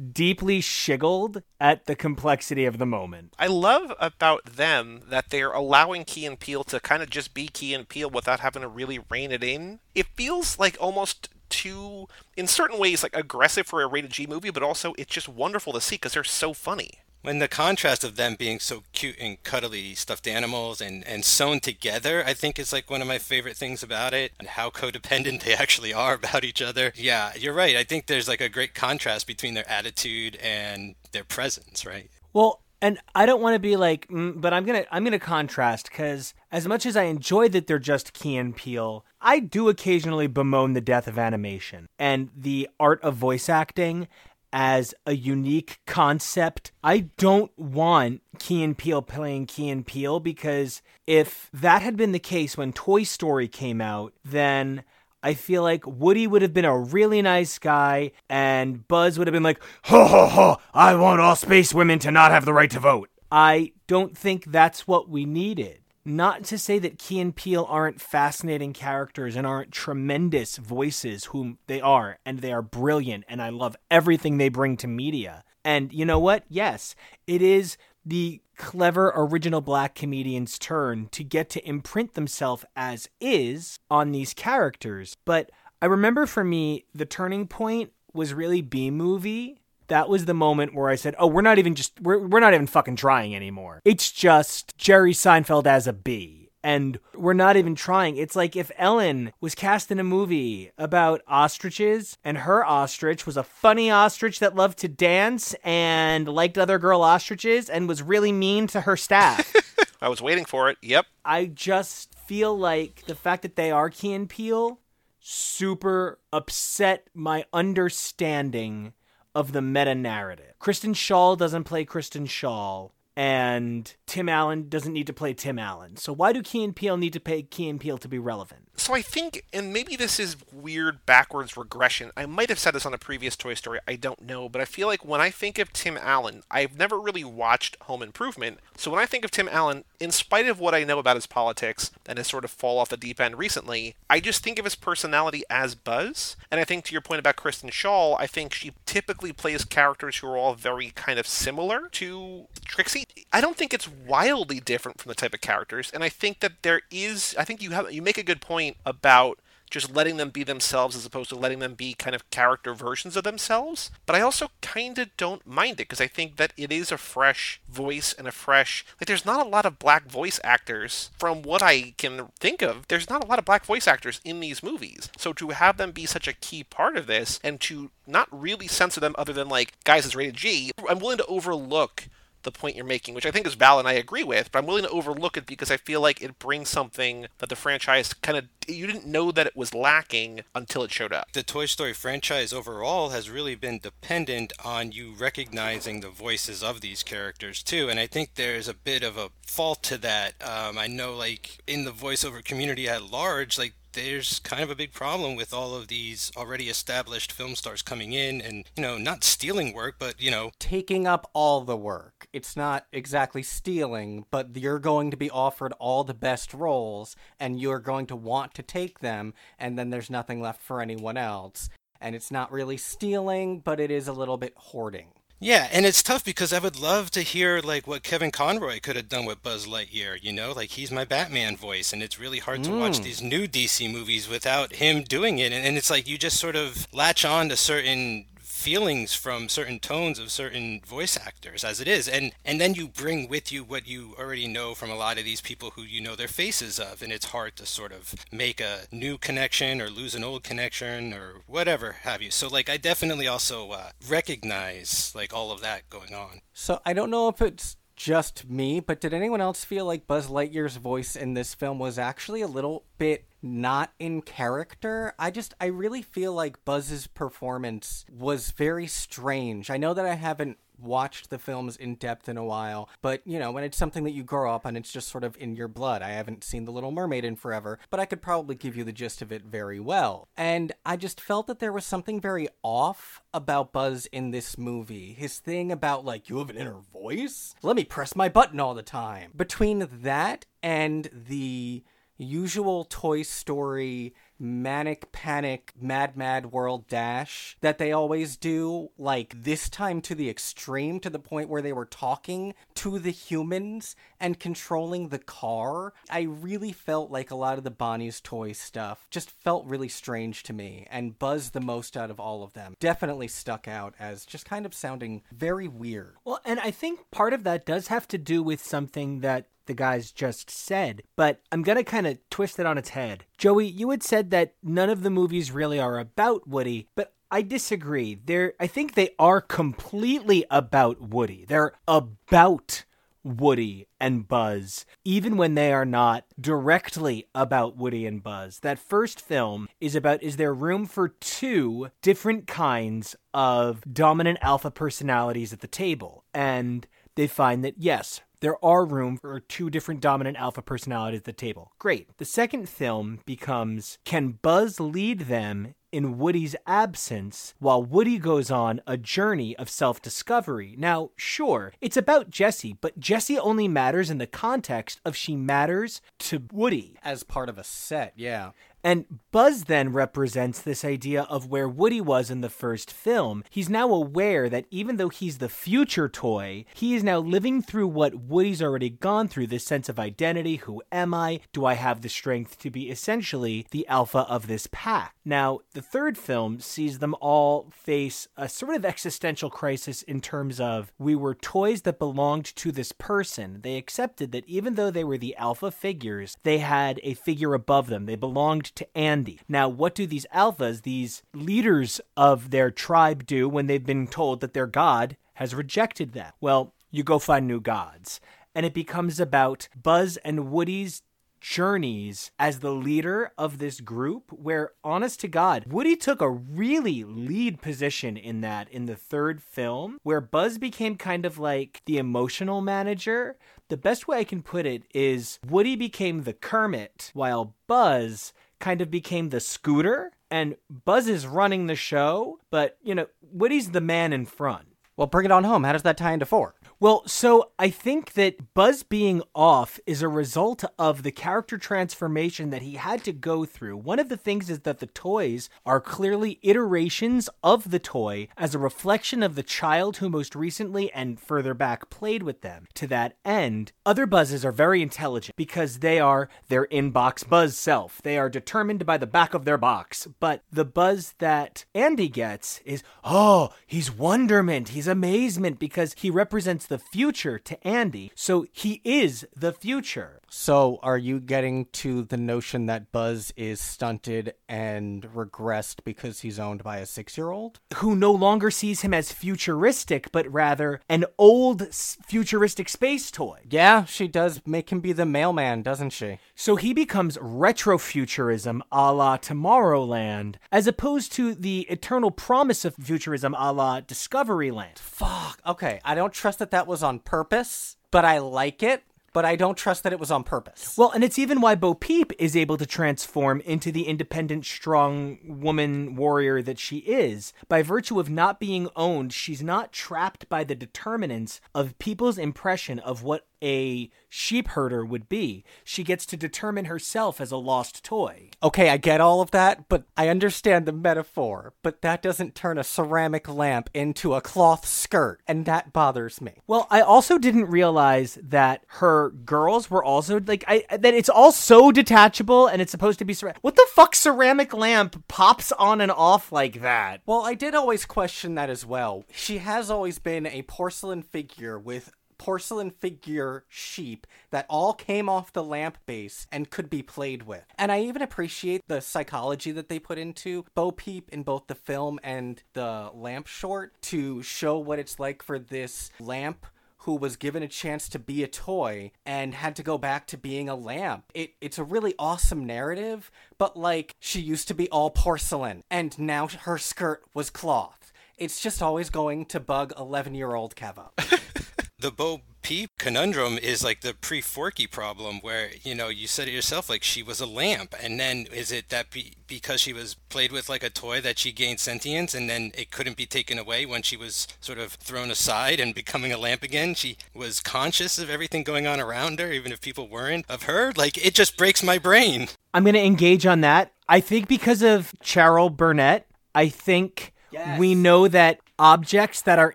[0.00, 3.34] deeply shiggled at the complexity of the moment.
[3.38, 7.48] I love about them that they're allowing Key and Peele to kind of just be
[7.48, 9.80] Key and Peele without having to really rein it in.
[9.94, 14.50] It feels like almost too, in certain ways, like aggressive for a rated G movie,
[14.50, 17.00] but also it's just wonderful to see because they're so funny.
[17.22, 21.60] When the contrast of them being so cute and cuddly stuffed animals and, and sewn
[21.60, 25.42] together, I think is like one of my favorite things about it and how codependent
[25.42, 26.92] they actually are about each other.
[26.94, 27.76] Yeah, you're right.
[27.76, 32.10] I think there's like a great contrast between their attitude and their presence, right?
[32.32, 35.90] Well, and I don't want to be like, mm, but I'm gonna I'm gonna contrast
[35.90, 40.26] because as much as I enjoy that they're just Key and Peele, I do occasionally
[40.26, 44.08] bemoan the death of animation and the art of voice acting
[44.52, 46.72] as a unique concept.
[46.82, 49.86] I don't want Key and playing Key and
[50.20, 54.84] because if that had been the case when Toy Story came out, then
[55.22, 59.34] I feel like Woody would have been a really nice guy and Buzz would have
[59.34, 62.70] been like, ho ho ho, I want all space women to not have the right
[62.70, 63.10] to vote.
[63.30, 65.79] I don't think that's what we needed.
[66.04, 71.58] Not to say that Key and Peele aren't fascinating characters and aren't tremendous voices, whom
[71.66, 75.44] they are, and they are brilliant, and I love everything they bring to media.
[75.64, 76.44] And you know what?
[76.48, 76.94] Yes,
[77.26, 83.78] it is the clever original black comedian's turn to get to imprint themselves as is
[83.90, 85.16] on these characters.
[85.24, 85.50] But
[85.82, 89.59] I remember for me, the turning point was really Bee Movie
[89.90, 92.54] that was the moment where I said, "Oh, we're not even just we're we're not
[92.54, 93.80] even fucking trying anymore.
[93.84, 98.16] It's just Jerry Seinfeld as a bee." And we're not even trying.
[98.16, 103.38] It's like if Ellen was cast in a movie about ostriches and her ostrich was
[103.38, 108.30] a funny ostrich that loved to dance and liked other girl ostriches and was really
[108.30, 109.54] mean to her staff.
[110.02, 110.76] I was waiting for it.
[110.82, 111.06] Yep.
[111.24, 114.80] I just feel like the fact that they are Key and Peele
[115.18, 118.92] super upset my understanding
[119.34, 120.54] of the meta narrative.
[120.58, 125.96] Kristen Schaal doesn't play Kristen Schaal, and Tim Allen doesn't need to play Tim Allen.
[125.96, 128.62] So why do Key and Peele need to pay Key and Peele to be relevant?
[128.74, 132.10] So I think, and maybe this is weird backwards regression.
[132.16, 133.78] I might have said this on a previous Toy Story.
[133.86, 136.98] I don't know, but I feel like when I think of Tim Allen, I've never
[136.98, 138.58] really watched Home Improvement.
[138.76, 141.26] So when I think of Tim Allen, in spite of what I know about his
[141.26, 144.64] politics and his sort of fall off the deep end recently, I just think of
[144.64, 146.36] his personality as Buzz.
[146.50, 150.16] And I think to your point about Kristen Schaal, I think she typically plays characters
[150.16, 153.04] who are all very kind of similar to Trixie.
[153.32, 156.62] I don't think it's wildly different from the type of characters, and I think that
[156.62, 157.34] there is.
[157.38, 159.38] I think you have you make a good point about
[159.70, 163.16] just letting them be themselves as opposed to letting them be kind of character versions
[163.16, 163.90] of themselves.
[164.04, 166.98] But I also kind of don't mind it because I think that it is a
[166.98, 168.84] fresh voice and a fresh.
[169.00, 172.88] Like, there's not a lot of black voice actors from what I can think of.
[172.88, 175.08] There's not a lot of black voice actors in these movies.
[175.16, 178.66] So to have them be such a key part of this and to not really
[178.66, 182.08] censor them other than like, guys, it's rated G, I'm willing to overlook
[182.42, 184.66] the point you're making, which I think is valid and I agree with, but I'm
[184.66, 188.38] willing to overlook it because I feel like it brings something that the franchise kind
[188.38, 191.32] of you didn't know that it was lacking until it showed up.
[191.32, 196.80] The Toy Story franchise overall has really been dependent on you recognizing the voices of
[196.80, 200.34] these characters too, and I think there's a bit of a fault to that.
[200.40, 204.76] Um, I know, like in the voiceover community at large, like there's kind of a
[204.76, 208.98] big problem with all of these already established film stars coming in and, you know,
[208.98, 212.19] not stealing work, but, you know, taking up all the work.
[212.32, 217.60] It's not exactly stealing, but you're going to be offered all the best roles and
[217.60, 221.68] you're going to want to take them, and then there's nothing left for anyone else.
[222.00, 225.08] And it's not really stealing, but it is a little bit hoarding.
[225.42, 228.96] Yeah, and it's tough because I would love to hear like what Kevin Conroy could
[228.96, 230.52] have done with Buzz Lightyear, you know?
[230.52, 233.04] Like he's my Batman voice and it's really hard to watch Mm.
[233.04, 236.56] these new DC movies without him doing it and, and it's like you just sort
[236.56, 238.26] of latch on to certain
[238.60, 242.06] feelings from certain tones of certain voice actors as it is.
[242.08, 245.24] And and then you bring with you what you already know from a lot of
[245.24, 247.02] these people who you know their faces of.
[247.02, 251.14] And it's hard to sort of make a new connection or lose an old connection
[251.14, 252.30] or whatever have you.
[252.30, 256.40] So like i definitely also uh, recognize like all of that going on.
[256.52, 260.28] So I don't know if it's just me, but did anyone else feel like Buzz
[260.28, 265.12] Lightyear's voice in this film was actually a little bit not in character?
[265.18, 269.68] I just, I really feel like Buzz's performance was very strange.
[269.68, 273.38] I know that I haven't watched the films in depth in a while, but you
[273.38, 275.68] know, when it's something that you grow up and it's just sort of in your
[275.68, 276.02] blood.
[276.02, 278.92] I haven't seen The Little Mermaid in forever, but I could probably give you the
[278.92, 280.28] gist of it very well.
[280.36, 285.12] And I just felt that there was something very off about Buzz in this movie.
[285.12, 287.54] His thing about, like, you have an inner voice?
[287.62, 289.32] Let me press my button all the time.
[289.36, 291.82] Between that and the
[292.16, 299.68] usual Toy Story manic panic mad mad world dash that they always do like this
[299.68, 304.40] time to the extreme to the point where they were talking to the humans and
[304.40, 305.92] controlling the car.
[306.08, 310.42] I really felt like a lot of the bonnie's toy stuff just felt really strange
[310.44, 312.74] to me and buzz the most out of all of them.
[312.80, 316.14] Definitely stuck out as just kind of sounding very weird.
[316.24, 319.74] Well, and I think part of that does have to do with something that the
[319.74, 323.24] guys just said, but I'm going to kind of twist it on its head.
[323.38, 327.42] Joey, you had said that none of the movies really are about Woody, but I
[327.42, 328.18] disagree.
[328.24, 331.44] They're I think they are completely about Woody.
[331.46, 332.84] They're about
[333.22, 338.58] Woody and Buzz, even when they are not directly about Woody and Buzz.
[338.60, 344.72] That first film is about is there room for two different kinds of dominant alpha
[344.72, 346.24] personalities at the table?
[346.34, 351.24] And they find that yes, there are room for two different dominant alpha personalities at
[351.24, 351.72] the table.
[351.78, 352.16] Great.
[352.18, 358.80] The second film becomes can Buzz lead them in Woody's absence while Woody goes on
[358.86, 360.74] a journey of self discovery.
[360.78, 366.00] Now, sure, it's about Jessie, but Jessie only matters in the context of she matters
[366.20, 366.96] to Woody.
[367.02, 368.50] as part of a set yeah
[368.82, 373.44] And Buzz then represents this idea of where Woody was in the first film.
[373.50, 377.88] He's now aware that even though he's the future toy, he is now living through
[377.88, 380.56] what Woody's already gone through this sense of identity.
[380.56, 381.40] Who am I?
[381.52, 385.14] Do I have the strength to be essentially the alpha of this pack?
[385.24, 390.58] Now, the third film sees them all face a sort of existential crisis in terms
[390.58, 393.60] of we were toys that belonged to this person.
[393.62, 397.88] They accepted that even though they were the alpha figures, they had a figure above
[397.88, 398.06] them.
[398.06, 399.40] They belonged to Andy.
[399.48, 404.40] Now, what do these alphas, these leaders of their tribe, do when they've been told
[404.40, 406.32] that their god has rejected them?
[406.40, 408.20] Well, you go find new gods.
[408.54, 411.02] And it becomes about Buzz and Woody's
[411.40, 417.02] journeys as the leader of this group where honest to god woody took a really
[417.02, 421.96] lead position in that in the third film where buzz became kind of like the
[421.96, 423.36] emotional manager
[423.68, 428.80] the best way i can put it is woody became the kermit while buzz kind
[428.80, 433.80] of became the scooter and buzz is running the show but you know woody's the
[433.80, 434.66] man in front.
[434.96, 435.64] Well bring it on home.
[435.64, 440.00] How does that tie into four well, so I think that Buzz being off is
[440.00, 443.76] a result of the character transformation that he had to go through.
[443.76, 448.54] One of the things is that the toys are clearly iterations of the toy as
[448.54, 452.66] a reflection of the child who most recently and further back played with them.
[452.76, 458.00] To that end, other Buzzes are very intelligent because they are their in-box Buzz self.
[458.02, 460.08] They are determined by the back of their box.
[460.18, 466.69] But the Buzz that Andy gets is, oh, he's wonderment, he's amazement because he represents
[466.70, 468.12] the future to Andy.
[468.14, 470.19] So he is the future.
[470.32, 476.38] So, are you getting to the notion that Buzz is stunted and regressed because he's
[476.38, 477.58] owned by a six year old?
[477.74, 483.40] Who no longer sees him as futuristic, but rather an old futuristic space toy.
[483.50, 486.20] Yeah, she does make him be the mailman, doesn't she?
[486.36, 493.34] So he becomes retrofuturism a la Tomorrowland, as opposed to the eternal promise of futurism
[493.36, 494.78] a la Discoveryland.
[494.78, 495.40] Fuck.
[495.44, 498.84] Okay, I don't trust that that was on purpose, but I like it.
[499.12, 500.76] But I don't trust that it was on purpose.
[500.78, 505.18] Well, and it's even why Bo Peep is able to transform into the independent, strong
[505.24, 507.32] woman warrior that she is.
[507.48, 512.78] By virtue of not being owned, she's not trapped by the determinants of people's impression
[512.78, 515.44] of what a sheep herder would be.
[515.64, 518.30] She gets to determine herself as a lost toy.
[518.42, 521.54] Okay, I get all of that, but I understand the metaphor.
[521.62, 526.40] But that doesn't turn a ceramic lamp into a cloth skirt, and that bothers me.
[526.46, 531.32] Well, I also didn't realize that her girls were also like I that it's all
[531.32, 533.38] so detachable and it's supposed to be ceramic.
[533.42, 537.02] What the fuck ceramic lamp pops on and off like that?
[537.06, 539.04] Well, I did always question that as well.
[539.12, 545.32] She has always been a porcelain figure with porcelain figure sheep that all came off
[545.32, 547.44] the lamp base and could be played with.
[547.58, 551.54] And I even appreciate the psychology that they put into Bo Peep in both the
[551.54, 556.44] film and the lamp short to show what it's like for this lamp
[556.80, 560.18] who was given a chance to be a toy and had to go back to
[560.18, 561.04] being a lamp.
[561.14, 565.98] It it's a really awesome narrative, but like she used to be all porcelain and
[565.98, 567.92] now her skirt was cloth.
[568.18, 570.90] It's just always going to bug 11-year-old Kevo.
[571.80, 576.26] the Bo Peep conundrum is like the pre Forky problem, where you know you said
[576.26, 579.74] it yourself, like she was a lamp, and then is it that be- because she
[579.74, 583.04] was played with like a toy that she gained sentience, and then it couldn't be
[583.04, 586.74] taken away when she was sort of thrown aside and becoming a lamp again?
[586.74, 590.72] She was conscious of everything going on around her, even if people weren't of her.
[590.74, 592.28] Like it just breaks my brain.
[592.54, 593.72] I'm going to engage on that.
[593.86, 597.60] I think because of Carol Burnett, I think Yes.
[597.60, 599.54] we know that objects that are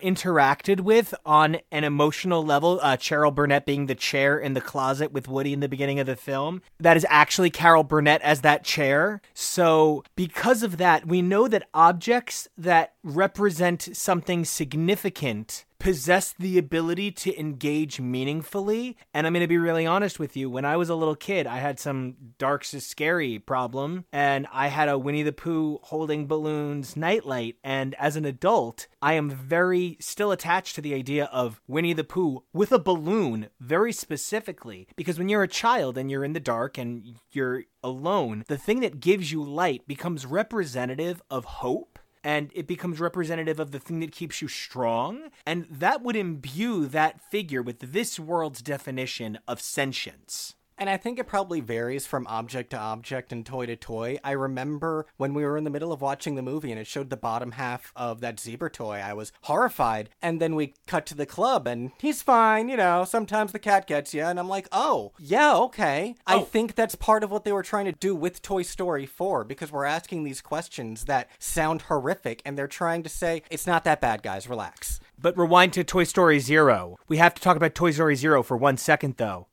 [0.00, 5.12] interacted with on an emotional level, uh, Cheryl Burnett being the chair in the closet
[5.12, 8.64] with Woody in the beginning of the film, that is actually Carol Burnett as that
[8.64, 9.22] chair.
[9.32, 17.10] So, because of that, we know that objects that represent something significant possess the ability
[17.12, 18.96] to engage meaningfully.
[19.14, 20.50] And I'm going to be really honest with you.
[20.50, 24.88] When I was a little kid, I had some dark, scary problem, and I had
[24.88, 27.56] a Winnie the Pooh holding balloons nightlight.
[27.62, 32.04] And as an adult, I am very still attached to the idea of Winnie the
[32.04, 36.40] Pooh with a balloon, very specifically, because when you're a child and you're in the
[36.40, 41.95] dark and you're alone, the thing that gives you light becomes representative of hope
[42.26, 45.30] and it becomes representative of the thing that keeps you strong.
[45.46, 50.56] And that would imbue that figure with this world's definition of sentience.
[50.78, 54.18] And I think it probably varies from object to object and toy to toy.
[54.22, 57.08] I remember when we were in the middle of watching the movie and it showed
[57.08, 60.10] the bottom half of that zebra toy, I was horrified.
[60.20, 63.86] And then we cut to the club and he's fine, you know, sometimes the cat
[63.86, 64.22] gets you.
[64.22, 66.14] And I'm like, oh, yeah, okay.
[66.26, 66.40] I Oh.
[66.42, 69.72] think that's part of what they were trying to do with Toy Story 4 because
[69.72, 74.00] we're asking these questions that sound horrific and they're trying to say, it's not that
[74.02, 75.00] bad, guys, relax.
[75.18, 76.98] But rewind to Toy Story Zero.
[77.08, 79.46] We have to talk about Toy Story Zero for one second, though.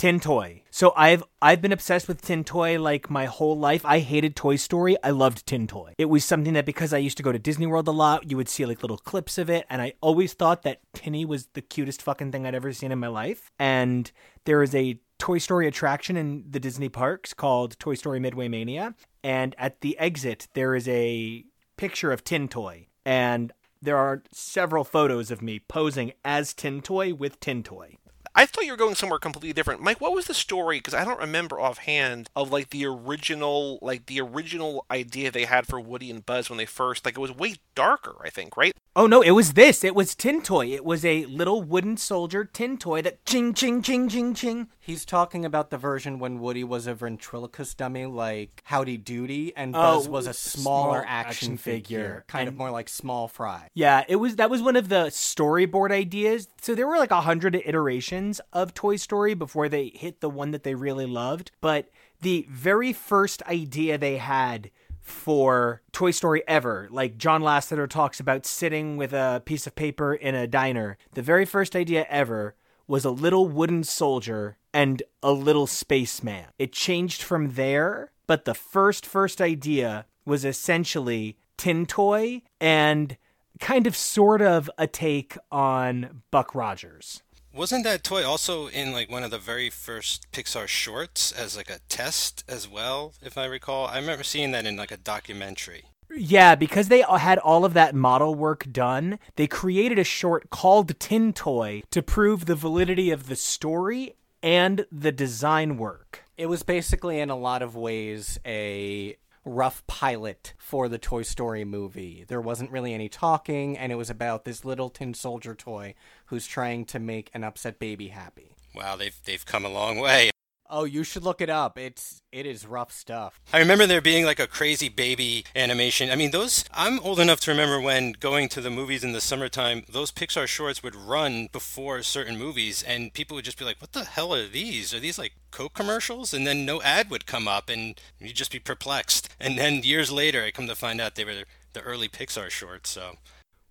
[0.00, 0.62] Tin Toy.
[0.70, 3.84] So I've I've been obsessed with Tin Toy like my whole life.
[3.84, 4.96] I hated Toy Story.
[5.04, 5.92] I loved Tin Toy.
[5.98, 8.38] It was something that because I used to go to Disney World a lot, you
[8.38, 11.60] would see like little clips of it, and I always thought that Tinny was the
[11.60, 13.50] cutest fucking thing I'd ever seen in my life.
[13.58, 14.10] And
[14.46, 18.94] there is a Toy Story attraction in the Disney parks called Toy Story Midway Mania,
[19.22, 21.44] and at the exit there is a
[21.76, 27.12] picture of Tin Toy, and there are several photos of me posing as Tin Toy
[27.12, 27.98] with Tin Toy.
[28.34, 29.80] I thought you were going somewhere completely different.
[29.82, 30.78] Mike, what was the story?
[30.78, 35.66] Because I don't remember offhand of like the original, like the original idea they had
[35.66, 38.72] for Woody and Buzz when they first, like it was way darker, I think, right?
[38.96, 39.84] Oh no, it was this.
[39.84, 40.66] It was Tin Toy.
[40.68, 44.68] It was a little wooden soldier tin toy that ching ching ching ching ching.
[44.80, 49.76] He's talking about the version when Woody was a ventriloquist dummy like Howdy Doody and
[49.76, 52.24] Oh, Buzz was a smaller small action, action figure, figure.
[52.26, 53.68] kind of more like Small Fry.
[53.74, 56.48] Yeah, it was that was one of the storyboard ideas.
[56.60, 58.19] So there were like a hundred iterations
[58.52, 61.50] of Toy Story before they hit the one that they really loved.
[61.60, 61.88] But
[62.20, 68.46] the very first idea they had for Toy Story ever, like John Lasseter talks about
[68.46, 70.96] sitting with a piece of paper in a diner.
[71.12, 72.54] The very first idea ever
[72.86, 76.46] was a little wooden soldier and a little spaceman.
[76.58, 83.16] It changed from there, but the first first idea was essentially Tin Toy and
[83.58, 87.22] kind of sort of a take on Buck Rogers.
[87.60, 91.68] Wasn't that toy also in like one of the very first Pixar shorts as like
[91.68, 93.86] a test as well, if I recall?
[93.86, 95.84] I remember seeing that in like a documentary.
[96.10, 100.98] Yeah, because they had all of that model work done, they created a short called
[100.98, 106.24] Tin Toy to prove the validity of the story and the design work.
[106.38, 111.64] It was basically in a lot of ways a rough pilot for the Toy Story
[111.64, 112.24] movie.
[112.28, 115.94] There wasn't really any talking and it was about this little tin soldier toy
[116.30, 118.54] who's trying to make an upset baby happy.
[118.74, 120.30] Wow, they've they've come a long way.
[120.72, 121.76] Oh, you should look it up.
[121.76, 123.40] It's it is rough stuff.
[123.52, 126.08] I remember there being like a crazy baby animation.
[126.08, 129.20] I mean, those I'm old enough to remember when going to the movies in the
[129.20, 133.80] summertime, those Pixar shorts would run before certain movies and people would just be like,
[133.80, 134.94] "What the hell are these?
[134.94, 138.52] Are these like Coke commercials?" And then no ad would come up and you'd just
[138.52, 139.28] be perplexed.
[139.40, 142.90] And then years later, I come to find out they were the early Pixar shorts.
[142.90, 143.16] So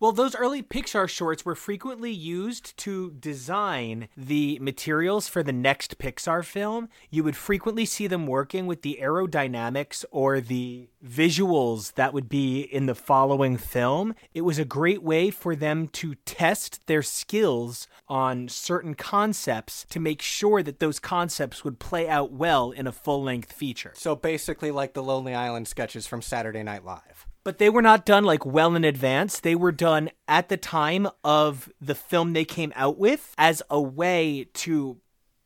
[0.02, 5.98] Well, those early Pixar shorts were frequently used to design the materials for the next
[5.98, 6.88] Pixar film.
[7.10, 12.62] You would frequently see them working with the aerodynamics or the visuals that would be
[12.62, 14.16] in the following film.
[14.34, 20.00] It was a great way for them to test their skills on certain concepts to
[20.00, 23.92] make sure that those concepts would play out well in a full length feature.
[23.96, 27.28] So basically, like the Lonely Island sketches from Saturday Night Live.
[27.44, 29.40] But they were not done like well in advance.
[29.40, 33.82] They were done at the time of the film they came out with as a
[33.82, 34.98] way to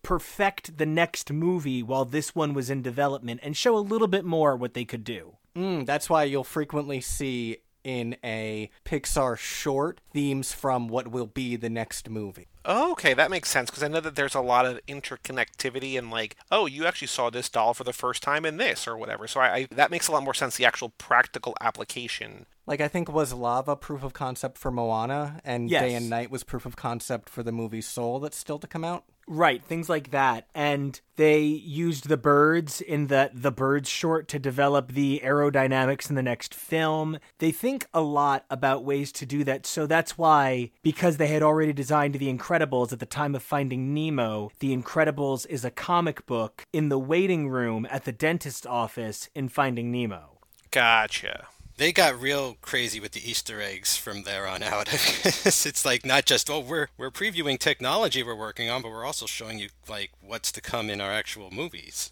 [0.02, 4.26] perfect the next movie while this one was in development and show a little bit
[4.26, 5.38] more what they could do.
[5.56, 11.56] Mm, that's why you'll frequently see in a Pixar short themes from what will be
[11.56, 12.48] the next movie.
[12.66, 16.10] Oh, okay, that makes sense because I know that there's a lot of interconnectivity and
[16.10, 19.28] like, oh, you actually saw this doll for the first time in this or whatever.
[19.28, 20.56] So I, I that makes a lot more sense.
[20.56, 22.46] The actual practical application.
[22.66, 25.82] Like I think was Lava proof of concept for Moana, and Yes.
[25.82, 28.84] Day and Night was proof of concept for the movie Soul that's still to come
[28.86, 29.04] out.
[29.26, 30.48] Right, things like that.
[30.54, 36.16] And they used the birds in the the birds short to develop the aerodynamics in
[36.16, 37.18] the next film.
[37.40, 39.66] They think a lot about ways to do that.
[39.66, 43.94] So that's why because they had already designed The Incredibles at the time of Finding
[43.94, 49.30] Nemo, The Incredibles is a comic book in the waiting room at the dentist's office
[49.34, 50.40] in Finding Nemo.
[50.72, 51.48] Gotcha.
[51.78, 54.88] They got real crazy with the Easter eggs from there on out.
[54.94, 59.26] it's like not just oh we're we're previewing technology we're working on, but we're also
[59.26, 62.12] showing you like what's to come in our actual movies.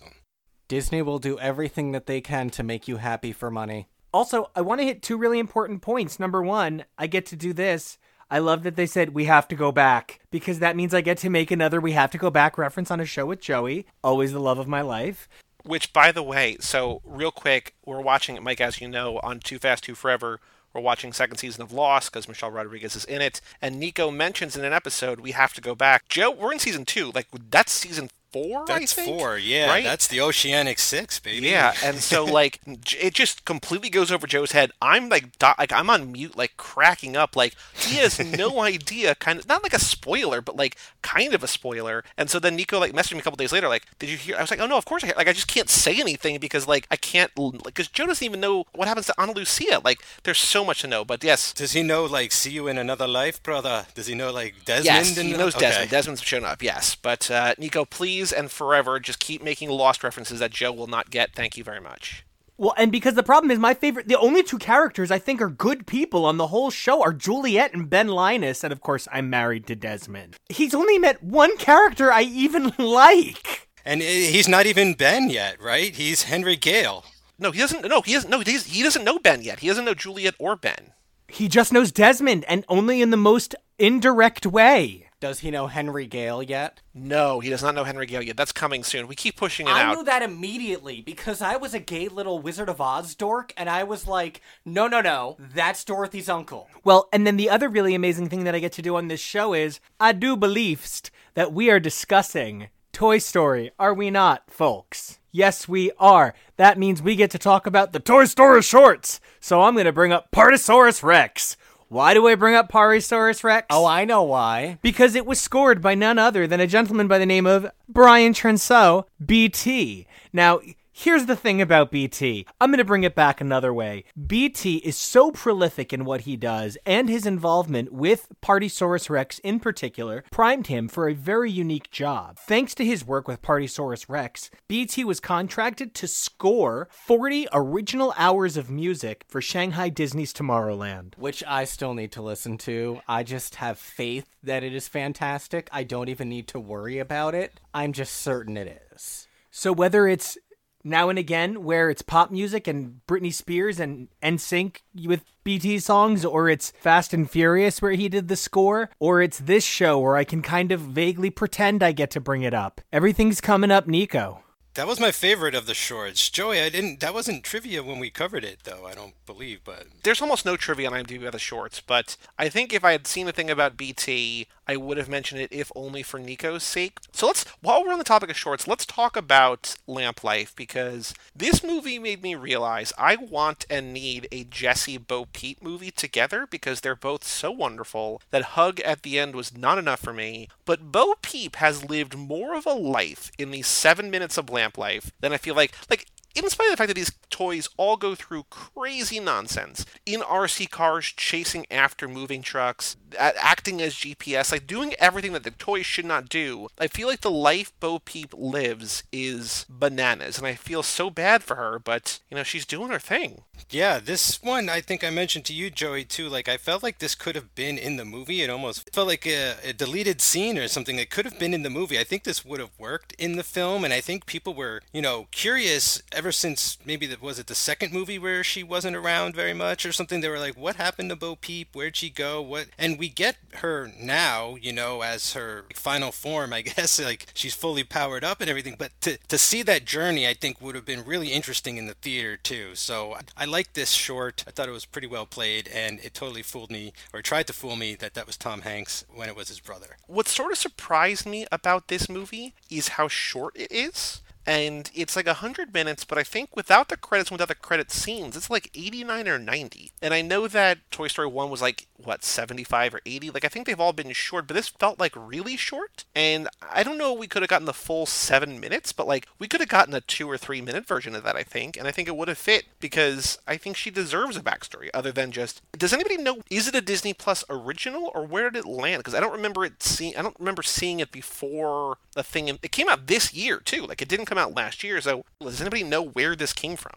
[0.68, 3.88] Disney will do everything that they can to make you happy for money.
[4.14, 6.20] Also, I want to hit two really important points.
[6.20, 7.98] Number one, I get to do this.
[8.30, 11.18] I love that they said we have to go back because that means I get
[11.20, 14.32] to make another we have to go back reference on a show with Joey, always
[14.32, 15.28] the love of my life.
[15.64, 19.40] Which, by the way, so real quick, we're watching it, Mike, as you know, on
[19.40, 20.40] Too Fast, Too Forever.
[20.74, 24.56] We're watching second season of Lost because Michelle Rodriguez is in it, and Nico mentions
[24.56, 26.08] in an episode we have to go back.
[26.08, 27.12] Joe, we're in season two.
[27.14, 28.66] Like that's season four.
[28.66, 29.08] That's think?
[29.08, 29.68] four, yeah.
[29.68, 29.84] Right?
[29.84, 31.48] That's the Oceanic Six, baby.
[31.48, 34.72] Yeah, and so like it just completely goes over Joe's head.
[34.82, 37.36] I'm like do- like I'm on mute, like cracking up.
[37.36, 41.44] Like he has no idea, kind of not like a spoiler, but like kind of
[41.44, 42.04] a spoiler.
[42.18, 44.38] And so then Nico like messaged me a couple days later, like, "Did you hear?"
[44.38, 46.40] I was like, "Oh no, of course I hear." Like I just can't say anything
[46.40, 49.82] because like I can't like because Joe doesn't even know what happens to Ana Lucia.
[49.84, 51.04] Like there's so much to know.
[51.04, 51.54] But yes.
[51.54, 53.86] Does he know like see you in another life, brother?
[53.94, 54.86] Does he know like Desmond?
[54.86, 55.68] Yes, he knows okay.
[55.68, 55.92] Desmond.
[55.92, 56.96] Desmond's shown up, yes.
[56.96, 61.10] But uh, Nico, please and forever, just keep making lost references that Joe will not
[61.10, 61.34] get.
[61.34, 62.26] Thank you very much.
[62.58, 65.50] Well, and because the problem is my favorite, the only two characters I think are
[65.50, 69.32] good people on the whole show are Juliet and Ben Linus, and of course I'm
[69.32, 70.36] married to Desmond.
[70.50, 73.68] He's only met one character I even like.
[73.84, 75.96] And he's not even Ben yet, right?
[75.96, 77.06] He's Henry Gale.
[77.40, 77.84] No, he doesn't.
[77.84, 78.30] No, he doesn't.
[78.30, 79.62] No, he's, he doesn't know Ben yet.
[79.62, 80.94] He doesn't know Juliet or Ben.
[81.28, 85.08] He just knows Desmond, and only in the most indirect way.
[85.22, 86.82] Does he know Henry Gale yet?
[86.96, 88.36] No, he does not know Henry Gale yet.
[88.36, 89.08] That's coming soon.
[89.08, 89.92] We keep pushing it I out.
[89.92, 93.70] I knew that immediately because I was a gay little Wizard of Oz dork, and
[93.70, 96.68] I was like, no, no, no, that's Dorothy's uncle.
[96.84, 99.20] Well, and then the other really amazing thing that I get to do on this
[99.20, 105.20] show is I do beliefst that we are discussing Toy Story, are we not, folks?
[105.32, 106.34] Yes, we are.
[106.58, 109.22] That means we get to talk about the Toy Story shorts.
[109.40, 111.58] So I'm going to bring up Partysaurus Rex.
[111.92, 113.68] Why do I bring up Partysaurus Rex?
[113.70, 114.78] Oh, I know why.
[114.82, 118.32] because it was scored by none other than a gentleman by the name of Brian
[118.32, 120.08] Transeau, BT.
[120.32, 120.62] Now,
[120.92, 122.46] here's the thing about BT.
[122.60, 124.04] I'm going to bring it back another way.
[124.28, 129.60] BT is so prolific in what he does, and his involvement with Partysaurus Rex in
[129.60, 132.38] particular primed him for a very unique job.
[132.38, 138.58] Thanks to his work with Partysaurus Rex, BT was contracted to score 40 original hours
[138.58, 141.18] of music for Shanghai Disney's Tomorrowland.
[141.18, 143.02] Which I still need to listen to.
[143.08, 145.70] I just have faith that it is fantastic.
[145.72, 147.60] I don't even need to worry about it.
[147.74, 149.28] I'm just certain it is.
[149.52, 150.38] So whether it's
[150.84, 156.24] now and again where it's pop music and Britney Spears and NSYNC with BT songs,
[156.24, 160.16] or it's Fast and Furious where he did the score, or it's this show where
[160.16, 162.82] I can kind of vaguely pretend I get to bring it up.
[162.92, 164.44] Everything's coming up, Nico.
[164.76, 166.30] That was my favorite of the shorts.
[166.30, 169.88] Joey, I didn't that wasn't trivia when we covered it though, I don't believe, but
[170.04, 173.06] There's almost no trivia on IMDb about the shorts, but I think if I had
[173.06, 177.00] seen a thing about BT, I would have mentioned it if only for Nico's sake.
[177.12, 181.14] So let's while we're on the topic of shorts, let's talk about Lamp Life because
[181.36, 186.48] this movie made me realize I want and need a Jessie Bo Peep movie together
[186.50, 190.48] because they're both so wonderful that hug at the end was not enough for me.
[190.64, 194.61] But Bo Peep has lived more of a life in these seven minutes of Lamp
[194.78, 197.98] Life than I feel like like in spite of the fact that these toys all
[197.98, 204.68] go through crazy nonsense in RC cars chasing after moving trucks, acting as GPS, like
[204.68, 208.34] doing everything that the toys should not do, I feel like the life Bo Peep
[208.38, 212.90] lives is bananas, and I feel so bad for her, but you know she's doing
[212.90, 213.44] her thing.
[213.70, 216.28] Yeah, this one I think I mentioned to you, Joey, too.
[216.28, 218.42] Like I felt like this could have been in the movie.
[218.42, 221.64] It almost felt like a, a deleted scene or something that could have been in
[221.64, 222.00] the movie.
[222.00, 225.02] I think this would have worked in the film, and I think people were, you
[225.02, 229.36] know, curious ever since maybe that was it the second movie where she wasn't around
[229.36, 230.22] very much or something.
[230.22, 231.70] They were like, "What happened to Bo Peep?
[231.74, 232.40] Where'd she go?
[232.44, 236.54] What?" And we get her now, you know, as her final form.
[236.54, 238.76] I guess like she's fully powered up and everything.
[238.78, 241.96] But to to see that journey, I think would have been really interesting in the
[241.96, 242.76] theater too.
[242.76, 244.44] So I like this short.
[244.48, 247.54] I thought it was pretty well played, and it totally fooled me or tried to
[247.54, 249.98] fool me that that was Tom Hanks when it was his brother.
[250.06, 255.16] What sort of surprised me about this movie is how short it is and it's
[255.16, 258.72] like 100 minutes but i think without the credits without the credit scenes it's like
[258.76, 263.02] 89 or 90 and i know that toy story 1 was like what 75 or
[263.06, 266.06] 80 like i think they've all been short but this felt like really short.
[266.16, 269.48] And i don't know we could have gotten the full seven minutes but like we
[269.48, 271.78] could have gotten a two or three minute version of that i think.
[271.78, 275.12] And i think it would have fit because i think she deserves a backstory other
[275.12, 278.70] than just does anybody know is it a disney plus original or where did it
[278.70, 279.00] land?
[279.00, 282.72] Because i don't remember it seeing i don't remember seeing it before the thing it
[282.72, 283.86] came out this year too.
[283.86, 286.94] Like it didn't come out last year so does anybody know where this came from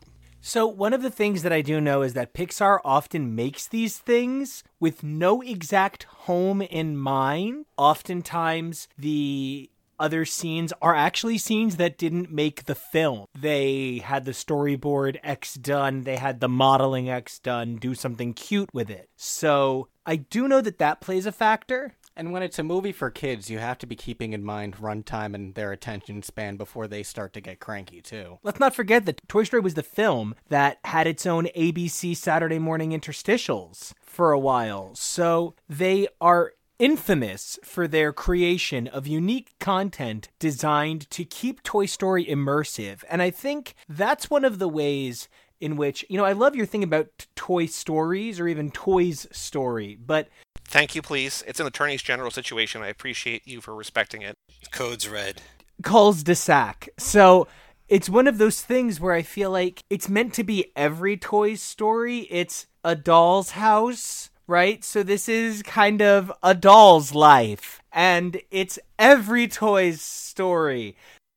[0.47, 3.97] so, one of the things that I do know is that Pixar often makes these
[3.97, 7.65] things with no exact home in mind.
[7.79, 13.25] Oftentimes, the other scenes are actually scenes that didn't make the film.
[13.35, 18.69] They had the storyboard X done, they had the modeling X done, do something cute
[18.75, 19.09] with it.
[19.17, 21.95] So, I do know that that plays a factor.
[22.17, 25.35] And when it's a movie for kids, you have to be keeping in mind runtime
[25.35, 28.39] and their attention span before they start to get cranky, too.
[28.43, 32.59] Let's not forget that Toy Story was the film that had its own ABC Saturday
[32.59, 34.95] morning interstitials for a while.
[34.95, 42.25] So they are infamous for their creation of unique content designed to keep Toy Story
[42.25, 43.03] immersive.
[43.09, 45.29] And I think that's one of the ways
[45.61, 49.97] in which, you know, I love your thing about toy stories or even Toy's Story,
[50.05, 50.29] but
[50.67, 51.45] Thank you, please.
[51.47, 52.83] It's an attorney's general situation.
[52.83, 54.35] I appreciate you for respecting it.
[54.73, 55.43] Code's red.
[55.83, 56.89] Calls de sac.
[56.99, 57.47] So
[57.89, 61.63] it's one of those things where I feel like it's meant to be every toy's
[61.63, 62.27] story.
[62.31, 64.83] It's a doll's house, right?
[64.85, 67.81] So this is kind of a doll's life.
[67.93, 70.97] And it's every toy's story.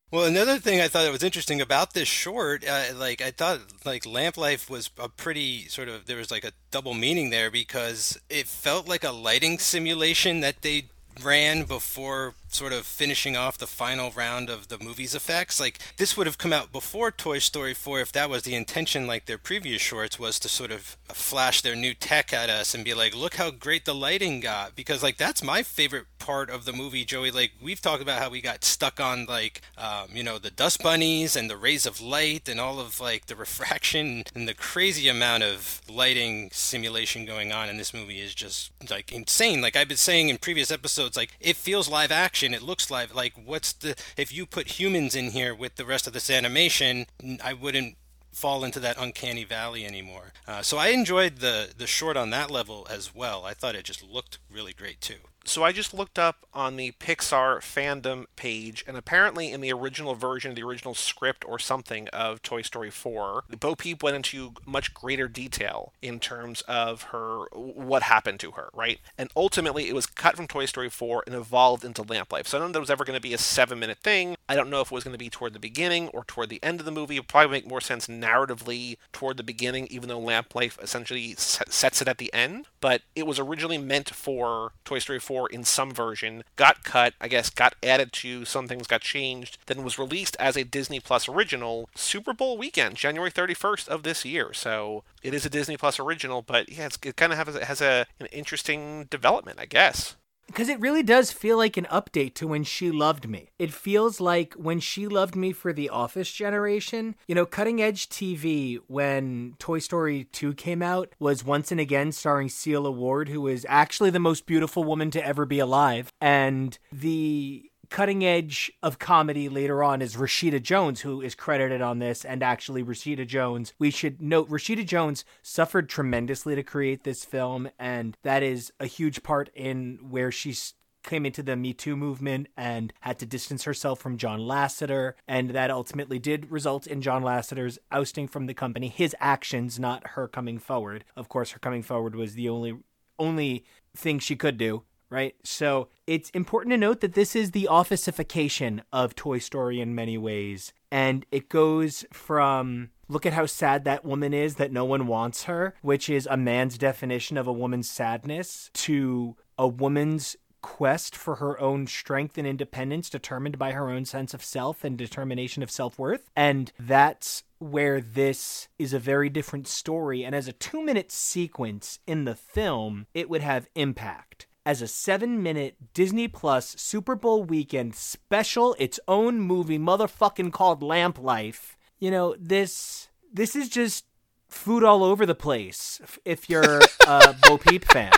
[0.09, 3.59] Well, another thing I thought that was interesting about this short, uh, like I thought,
[3.83, 7.51] like Lamp Life was a pretty sort of there was like a double meaning there
[7.51, 10.85] because it felt like a lighting simulation that they
[11.21, 15.59] ran before sort of finishing off the final round of the movie's effects.
[15.59, 19.07] Like this would have come out before Toy Story 4 if that was the intention
[19.07, 22.85] like their previous shorts was to sort of flash their new tech at us and
[22.85, 26.65] be like, "Look how great the lighting got." Because like that's my favorite part of
[26.65, 27.31] the movie, Joey.
[27.31, 30.81] Like we've talked about how we got stuck on like um, you know, the dust
[30.81, 35.07] bunnies and the rays of light and all of like the refraction and the crazy
[35.07, 39.61] amount of lighting simulation going on in this movie is just like insane.
[39.61, 42.53] Like I've been saying in previous episodes, like it feels live action action.
[42.53, 46.05] It looks like like what's the if you put humans in here with the rest
[46.05, 47.07] of this animation,
[47.43, 47.97] I wouldn't
[48.31, 50.33] fall into that uncanny valley anymore.
[50.47, 53.43] Uh, so I enjoyed the the short on that level as well.
[53.45, 55.21] I thought it just looked really great too.
[55.47, 60.13] So I just looked up on the Pixar fandom page, and apparently in the original
[60.13, 64.93] version, the original script or something of Toy Story 4, Bo Peep went into much
[64.93, 68.99] greater detail in terms of her what happened to her, right?
[69.17, 72.47] And ultimately, it was cut from Toy Story 4 and evolved into Lamp Life.
[72.47, 74.35] So I don't know if there was ever going to be a seven-minute thing.
[74.49, 76.61] I don't know if it was going to be toward the beginning or toward the
[76.61, 77.15] end of the movie.
[77.15, 82.01] It probably make more sense narratively toward the beginning, even though Lamp Life essentially sets
[82.01, 82.65] it at the end.
[82.81, 87.27] But it was originally meant for Toy Story 4 in some version, got cut, I
[87.27, 91.29] guess, got added to, some things got changed, then was released as a Disney Plus
[91.29, 94.53] original Super Bowl weekend, January 31st of this year.
[94.53, 98.07] So it is a Disney Plus original, but yeah, it kind of has, has a,
[98.19, 100.15] an interesting development, I guess.
[100.47, 103.49] Because it really does feel like an update to when she loved me.
[103.59, 108.09] It feels like when she loved me for the Office generation, you know, cutting edge
[108.09, 113.47] TV when Toy Story 2 came out was once and again starring Sela Ward, who
[113.47, 116.11] is actually the most beautiful woman to ever be alive.
[116.21, 121.99] And the cutting edge of comedy later on is Rashida Jones, who is credited on
[121.99, 123.73] this, and actually Rashida Jones.
[123.79, 128.85] We should note Rashida Jones suffered tremendously to create this film, and that is a
[128.85, 130.73] huge part in where she's
[131.03, 135.51] came into the Me Too movement and had to distance herself from John Lasseter, and
[135.51, 138.89] that ultimately did result in John Lasseter's ousting from the company.
[138.89, 141.05] His actions, not her coming forward.
[141.15, 142.77] Of course, her coming forward was the only
[143.19, 143.65] only
[143.95, 145.35] thing she could do right?
[145.43, 150.17] So it's important to note that this is the officification of Toy Story in many
[150.17, 150.73] ways.
[150.91, 155.43] And it goes from look at how sad that woman is that no one wants
[155.43, 161.35] her, which is a man's definition of a woman's sadness, to a woman's quest for
[161.35, 165.71] her own strength and independence determined by her own sense of self and determination of
[165.71, 171.11] self-worth and that's where this is a very different story and as a 2 minute
[171.11, 177.15] sequence in the film it would have impact as a seven minute Disney Plus Super
[177.15, 181.77] Bowl weekend special, its own movie, motherfucking called Lamp Life.
[181.99, 184.03] You know, this this is just
[184.49, 188.11] food all over the place if you're a Bo Peep fan.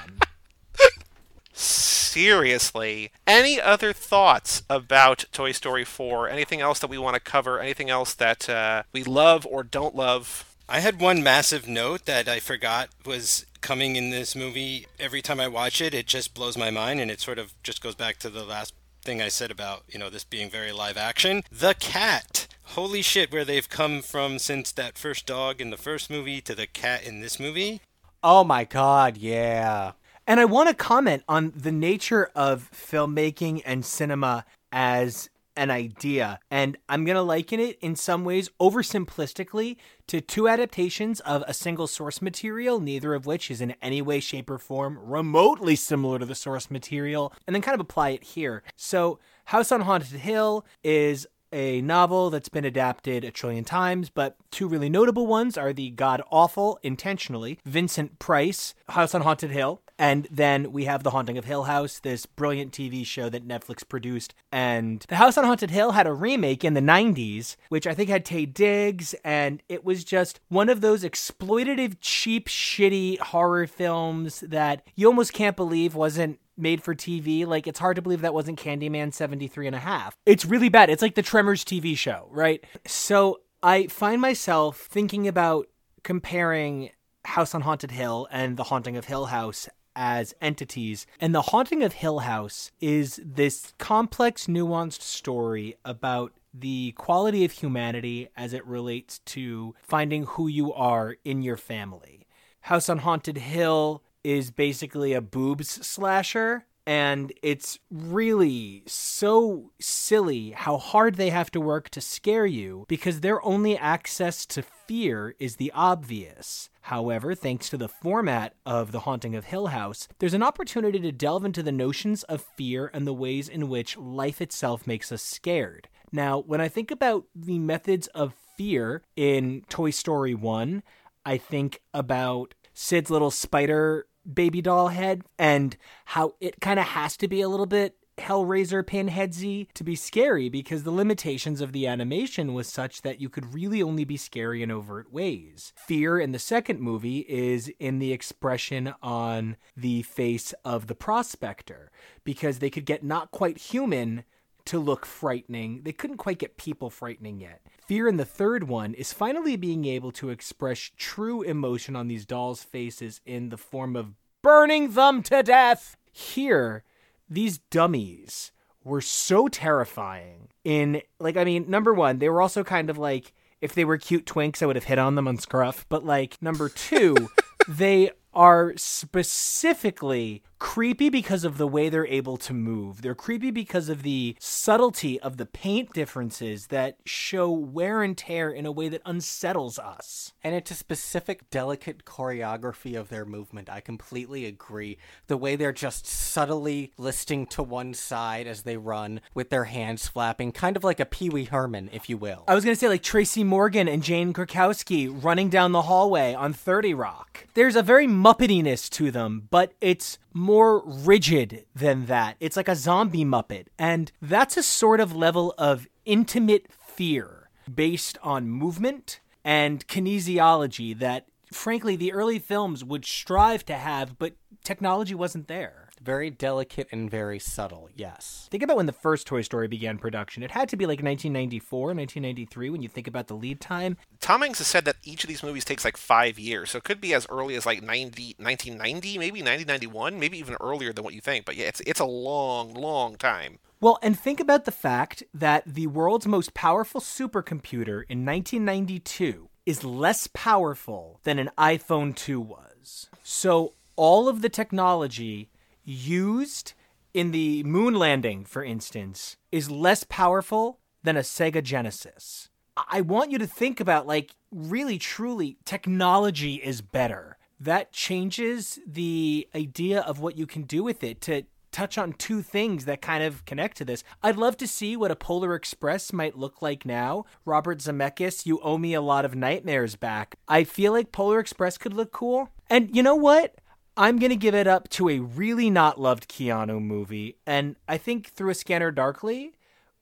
[1.54, 3.12] Seriously.
[3.28, 6.30] Any other thoughts about Toy Story 4?
[6.30, 7.60] Anything else that we want to cover?
[7.60, 10.56] Anything else that uh, we love or don't love?
[10.68, 14.88] I had one massive note that I forgot was coming in this movie.
[15.00, 17.82] Every time I watch it, it just blows my mind, and it sort of just
[17.82, 20.98] goes back to the last thing I said about, you know, this being very live
[20.98, 21.44] action.
[21.52, 22.48] The cat.
[22.64, 26.54] Holy shit, where they've come from since that first dog in the first movie to
[26.54, 27.82] the cat in this movie.
[28.22, 29.94] Oh my god, yeah.
[30.28, 35.30] And I want to comment on the nature of filmmaking and cinema as
[35.60, 36.40] an idea.
[36.50, 39.76] And I'm going to liken it in some ways oversimplistically
[40.08, 44.22] to two adaptations of a single source material, neither of which is in any way,
[44.22, 48.24] shape, or form remotely similar to the source material, and then kind of apply it
[48.24, 48.64] here.
[48.78, 54.38] So, House on Haunted Hill is a novel that's been adapted a trillion times, but
[54.52, 59.82] two really notable ones are the god awful, intentionally, Vincent Price, House on Haunted Hill,
[60.00, 63.88] and then we have The Haunting of Hill House, this brilliant TV show that Netflix
[63.88, 64.34] produced.
[64.52, 68.10] And The House on Haunted Hill had a remake in the 90s, which I think
[68.10, 74.40] had Taye Diggs, and it was just one of those exploitative, cheap, shitty horror films
[74.40, 77.46] that you almost can't believe wasn't made for TV.
[77.46, 80.16] Like, it's hard to believe that wasn't Candyman 73 and a half.
[80.26, 80.90] It's really bad.
[80.90, 82.64] It's like the Tremors TV show, right?
[82.88, 85.68] So I find myself thinking about
[86.04, 86.92] comparing
[87.26, 89.68] House on Haunted Hill and The Haunting of Hill House
[90.00, 91.06] as entities.
[91.20, 97.52] And The Haunting of Hill House is this complex, nuanced story about the quality of
[97.52, 102.26] humanity as it relates to finding who you are in your family.
[102.62, 110.78] House on Haunted Hill is basically a boobs slasher and it's really so silly how
[110.78, 115.58] hard they have to work to scare you because their only access to fear is
[115.58, 116.72] the obvious.
[116.82, 121.12] However, thanks to the format of The Haunting of Hill House, there's an opportunity to
[121.12, 125.22] delve into the notions of fear and the ways in which life itself makes us
[125.22, 125.90] scared.
[126.12, 130.82] Now, when I think about the methods of fear in Toy Story 1,
[131.24, 137.16] I think about Sid's little spider baby doll head and how it kind of has
[137.18, 141.88] to be a little bit Hellraiser pinheadsy to be scary because the limitations of the
[141.88, 145.74] animation was such that you could really only be scary in overt ways.
[145.76, 151.92] Fear in the second movie is in the expression on the face of the prospector
[152.24, 154.24] because they could get not quite human
[154.66, 155.82] to look frightening.
[155.84, 157.62] They couldn't quite get people frightening yet.
[157.88, 162.26] Fear in the third one is finally being able to express true emotion on these
[162.26, 164.14] dolls' faces in the form of
[164.44, 165.98] burning them to death.
[166.12, 166.84] Here,
[167.30, 168.52] these dummies
[168.84, 170.50] were so terrifying.
[170.64, 173.98] In, like, I mean, number one, they were also kind of like, if they were
[173.98, 175.86] cute twinks, I would have hit on them on Scruff.
[175.90, 177.30] But, like, number two,
[177.68, 183.02] they are specifically creepy because of the way they're able to move.
[183.02, 188.52] They're creepy because of the subtlety of the paint differences that show wear and tear
[188.52, 190.34] in a way that unsettles us.
[190.44, 193.70] And it's a specific, delicate choreography of their movement.
[193.70, 194.98] I completely agree.
[195.28, 200.08] The way they're just subtly listing to one side as they run with their hands
[200.08, 202.44] flapping, kind of like a Pee Wee Herman, if you will.
[202.48, 206.34] I was going to say, like Tracy Morgan and Jane Krakowski running down the hallway
[206.34, 207.48] on 30 Rock.
[207.54, 212.36] There's a very Muppetiness to them, but it's more rigid than that.
[212.40, 213.68] It's like a zombie Muppet.
[213.78, 221.28] And that's a sort of level of intimate fear based on movement and kinesiology that,
[221.52, 225.89] frankly, the early films would strive to have, but technology wasn't there.
[226.02, 228.48] Very delicate and very subtle, yes.
[228.50, 230.44] Think about when the first Toy Story began production.
[230.44, 233.98] It had to be like 1994, 1993 when you think about the lead time.
[234.20, 236.84] Tom Hanks has said that each of these movies takes like five years, so it
[236.84, 241.14] could be as early as like 90, 1990, maybe 1991, maybe even earlier than what
[241.14, 241.46] you think.
[241.46, 243.60] But yeah, it's it's a long, long time.
[243.82, 249.84] Well, and think about the fact that the world's most powerful supercomputer in 1992 is
[249.84, 253.08] less powerful than an iPhone 2 was.
[253.24, 255.50] So all of the technology
[255.90, 256.74] used
[257.14, 262.50] in the moon landing, for instance, is less powerful than a Sega Genesis.
[262.90, 267.38] I want you to think about, like, really, truly, technology is better.
[267.60, 272.42] That changes the idea of what you can do with it to touch on two
[272.42, 274.04] things that kind of connect to this.
[274.24, 277.26] I'd love to see what a Polar Express might look like now.
[277.46, 280.36] Robert Zemeckis, you owe me a lot of nightmares back.
[280.48, 282.50] I feel like Polar Express could look cool.
[282.70, 283.56] And you know what?
[284.00, 287.36] I'm going to give it up to a really not loved Keanu movie.
[287.46, 289.52] And I think Through a Scanner Darkly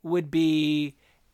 [0.03, 0.93] would be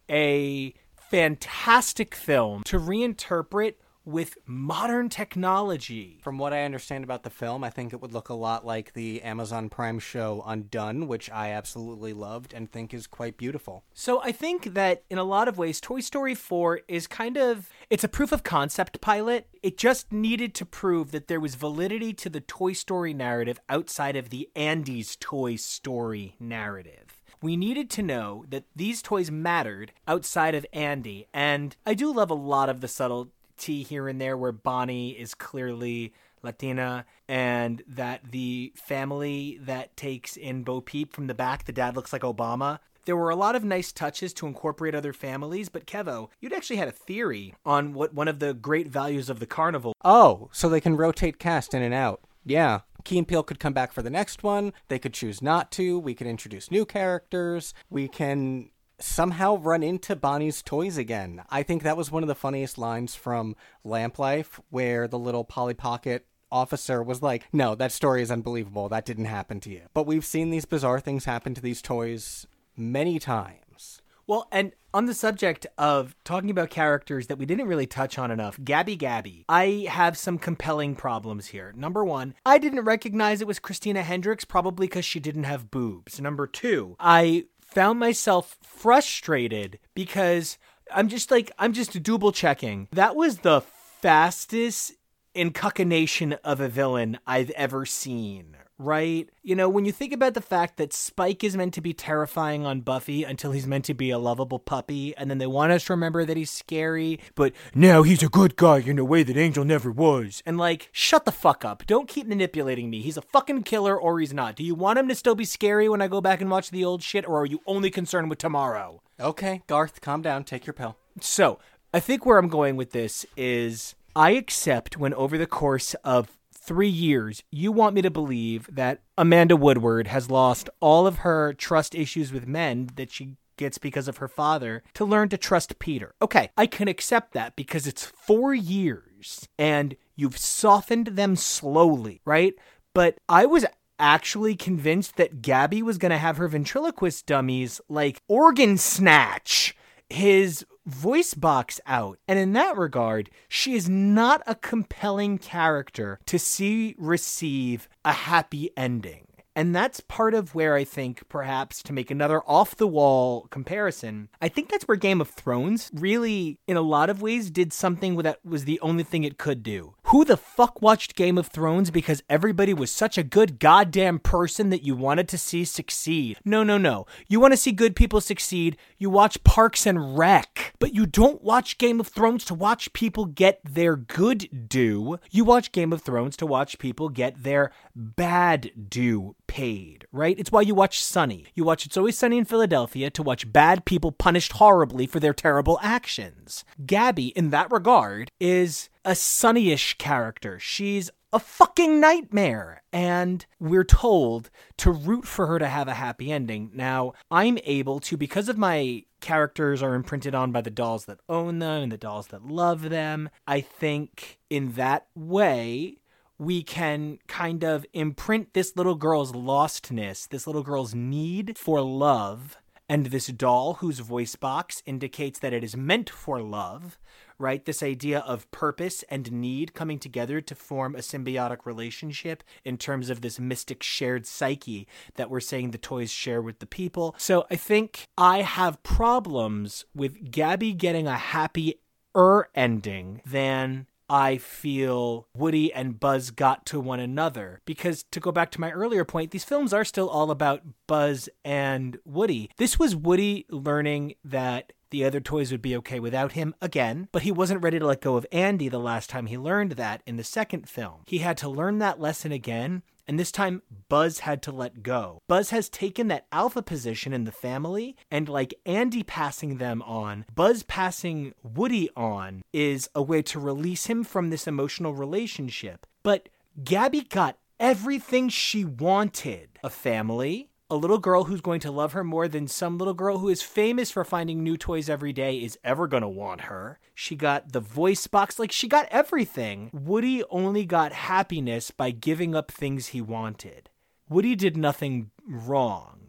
[0.10, 3.74] a fantastic film to reinterpret
[4.06, 6.20] with modern technology.
[6.22, 8.94] From what I understand about the film, I think it would look a lot like
[8.94, 13.84] the Amazon Prime show Undone, which I absolutely loved and think is quite beautiful.
[13.94, 17.70] So I think that in a lot of ways Toy Story 4 is kind of
[17.90, 19.48] it's a proof of concept pilot.
[19.62, 24.16] It just needed to prove that there was validity to the Toy Story narrative outside
[24.16, 30.56] of the Andy's Toy Story narrative we needed to know that these toys mattered outside
[30.56, 31.28] of Andy.
[31.34, 35.12] And I do love a lot of the subtle tea here and there where Bonnie
[35.12, 41.66] is clearly Latina and that the family that takes in Bo Peep from the back,
[41.66, 42.80] the dad looks like Obama.
[43.06, 46.78] There were a lot of nice touches to incorporate other families, but Kevo, you'd actually
[46.78, 49.94] had a theory on what one of the great values of the carnival.
[50.06, 52.22] Oh, so they can rotate cast in and out.
[52.46, 52.82] Yeah.
[53.04, 54.72] Keanu could come back for the next one.
[54.88, 56.00] They could choose not to.
[56.00, 57.74] We could introduce new characters.
[57.90, 58.70] We can
[59.00, 61.44] somehow run into Bonnie's toys again.
[61.50, 65.44] I think that was one of the funniest lines from Lamp Life, where the little
[65.44, 68.88] Polly Pocket officer was like, No, that story is unbelievable.
[68.90, 69.82] That didn't happen to you.
[69.94, 74.02] But we've seen these bizarre things happen to these toys many times.
[74.26, 78.32] Well, and on the subject of talking about characters that we didn't really touch on
[78.32, 81.74] enough, Gabby Gabby, I have some compelling problems here.
[81.76, 86.22] Number one, I didn't recognize it was Christina Hendricks, probably because she didn't have boobs.
[86.22, 90.58] Number two, I found myself frustrated because
[90.94, 92.88] I'm just like, I'm just double checking.
[92.92, 93.62] That was the
[94.02, 94.94] fastest
[95.34, 99.30] incuccination of a villain I've ever seen, right?
[99.42, 102.66] You know, when you think about the fact that Spike is meant to be terrifying
[102.66, 105.86] on Buffy until he's meant to be a lovable puppy, and then they want us
[105.86, 109.38] to remember that he's scary, but now he's a good guy in a way that
[109.38, 110.44] Angel never was.
[110.46, 111.86] And like, shut the fuck up.
[111.86, 113.02] Don't keep manipulating me.
[113.02, 114.56] He's a fucking killer or he's not.
[114.56, 116.86] Do you want him to still be scary when I go back and watch the
[116.86, 119.02] old shit, or are you only concerned with tomorrow?
[119.20, 120.44] Okay, Garth, calm down.
[120.44, 120.98] Take your pill.
[121.22, 121.60] So,
[121.94, 126.38] I think where I'm going with this is I accept when over the course of
[126.66, 131.54] three years, you want me to believe that Amanda Woodward has lost all of her
[131.54, 135.80] trust issues with men that she gets because of her father to learn to trust
[135.80, 136.16] Peter.
[136.22, 142.54] Okay, I can accept that because it's four years and you've softened them slowly, right?
[142.94, 143.66] But I was
[144.00, 149.76] actually convinced that Gabby was going to have her ventriloquist dummies like organ snatch
[150.10, 152.20] his voice box out.
[152.28, 158.72] And in that regard, she is not a compelling character to see receive a happy
[158.76, 159.28] ending.
[159.56, 164.30] And that's part of where I think, perhaps, to make another off the wall comparison,
[164.42, 168.16] I think that's where Game of Thrones really, in a lot of ways, did something
[168.18, 169.94] that was the only thing it could do.
[170.14, 174.70] Who the fuck watched Game of Thrones because everybody was such a good goddamn person
[174.70, 176.38] that you wanted to see succeed?
[176.46, 177.08] No, no, no.
[177.28, 180.76] You want to see good people succeed, you watch Parks and Rec.
[180.78, 185.18] But you don't watch Game of Thrones to watch people get their good due.
[185.32, 190.38] You watch Game of Thrones to watch people get their bad due paid, right?
[190.38, 191.48] It's why you watch Sunny.
[191.56, 195.34] You watch It's Always Sunny in Philadelphia to watch bad people punished horribly for their
[195.34, 196.64] terrible actions.
[196.86, 200.60] Gabby, in that regard, is a Sunnyish character.
[200.60, 202.84] She's a fucking nightmare.
[202.94, 206.72] And we're told to root for her to have a happy ending.
[206.74, 211.20] Now, I'm able to, because of my characters are imprinted on by the dolls that
[211.28, 215.98] own them and the dolls that love them, I think in that way,
[216.38, 222.58] we can kind of imprint this little girl's lostness, this little girl's need for love,
[222.90, 227.00] and this doll whose voice box indicates that it is meant for love,
[227.44, 227.66] right?
[227.66, 233.10] This idea of purpose and need coming together to form a symbiotic relationship in terms
[233.10, 237.14] of this mystic shared psyche that we're saying the toys share with the people.
[237.18, 241.76] So I think I have problems with Gabby getting a happy
[242.16, 247.62] er ending than I feel Woody and Buzz got to one another.
[247.66, 251.30] Because to go back to my earlier point, these films are still all about Buzz
[251.44, 252.50] and Woody.
[252.58, 257.24] This was Woody learning that the other toys would be okay without him again, but
[257.24, 260.18] he wasn't ready to let go of Andy the last time he learned that in
[260.18, 261.02] the second film.
[261.08, 265.20] He had to learn that lesson again, and this time Buzz had to let go.
[265.28, 270.26] Buzz has taken that alpha position in the family, and like Andy passing them on,
[270.34, 275.88] Buzz passing Woody on is a way to release him from this emotional relationship.
[276.04, 276.30] But
[276.64, 282.04] Gabby got everything she wanted a family, a little girl who's going to love her
[282.04, 285.56] more than some little girl who is famous for finding new toys every day is
[285.64, 286.80] ever going to want her.
[286.96, 289.70] She got the voice box, like she got everything.
[289.72, 293.70] Woody only got happiness by giving up things he wanted.
[294.10, 296.00] Woody did nothing wrong.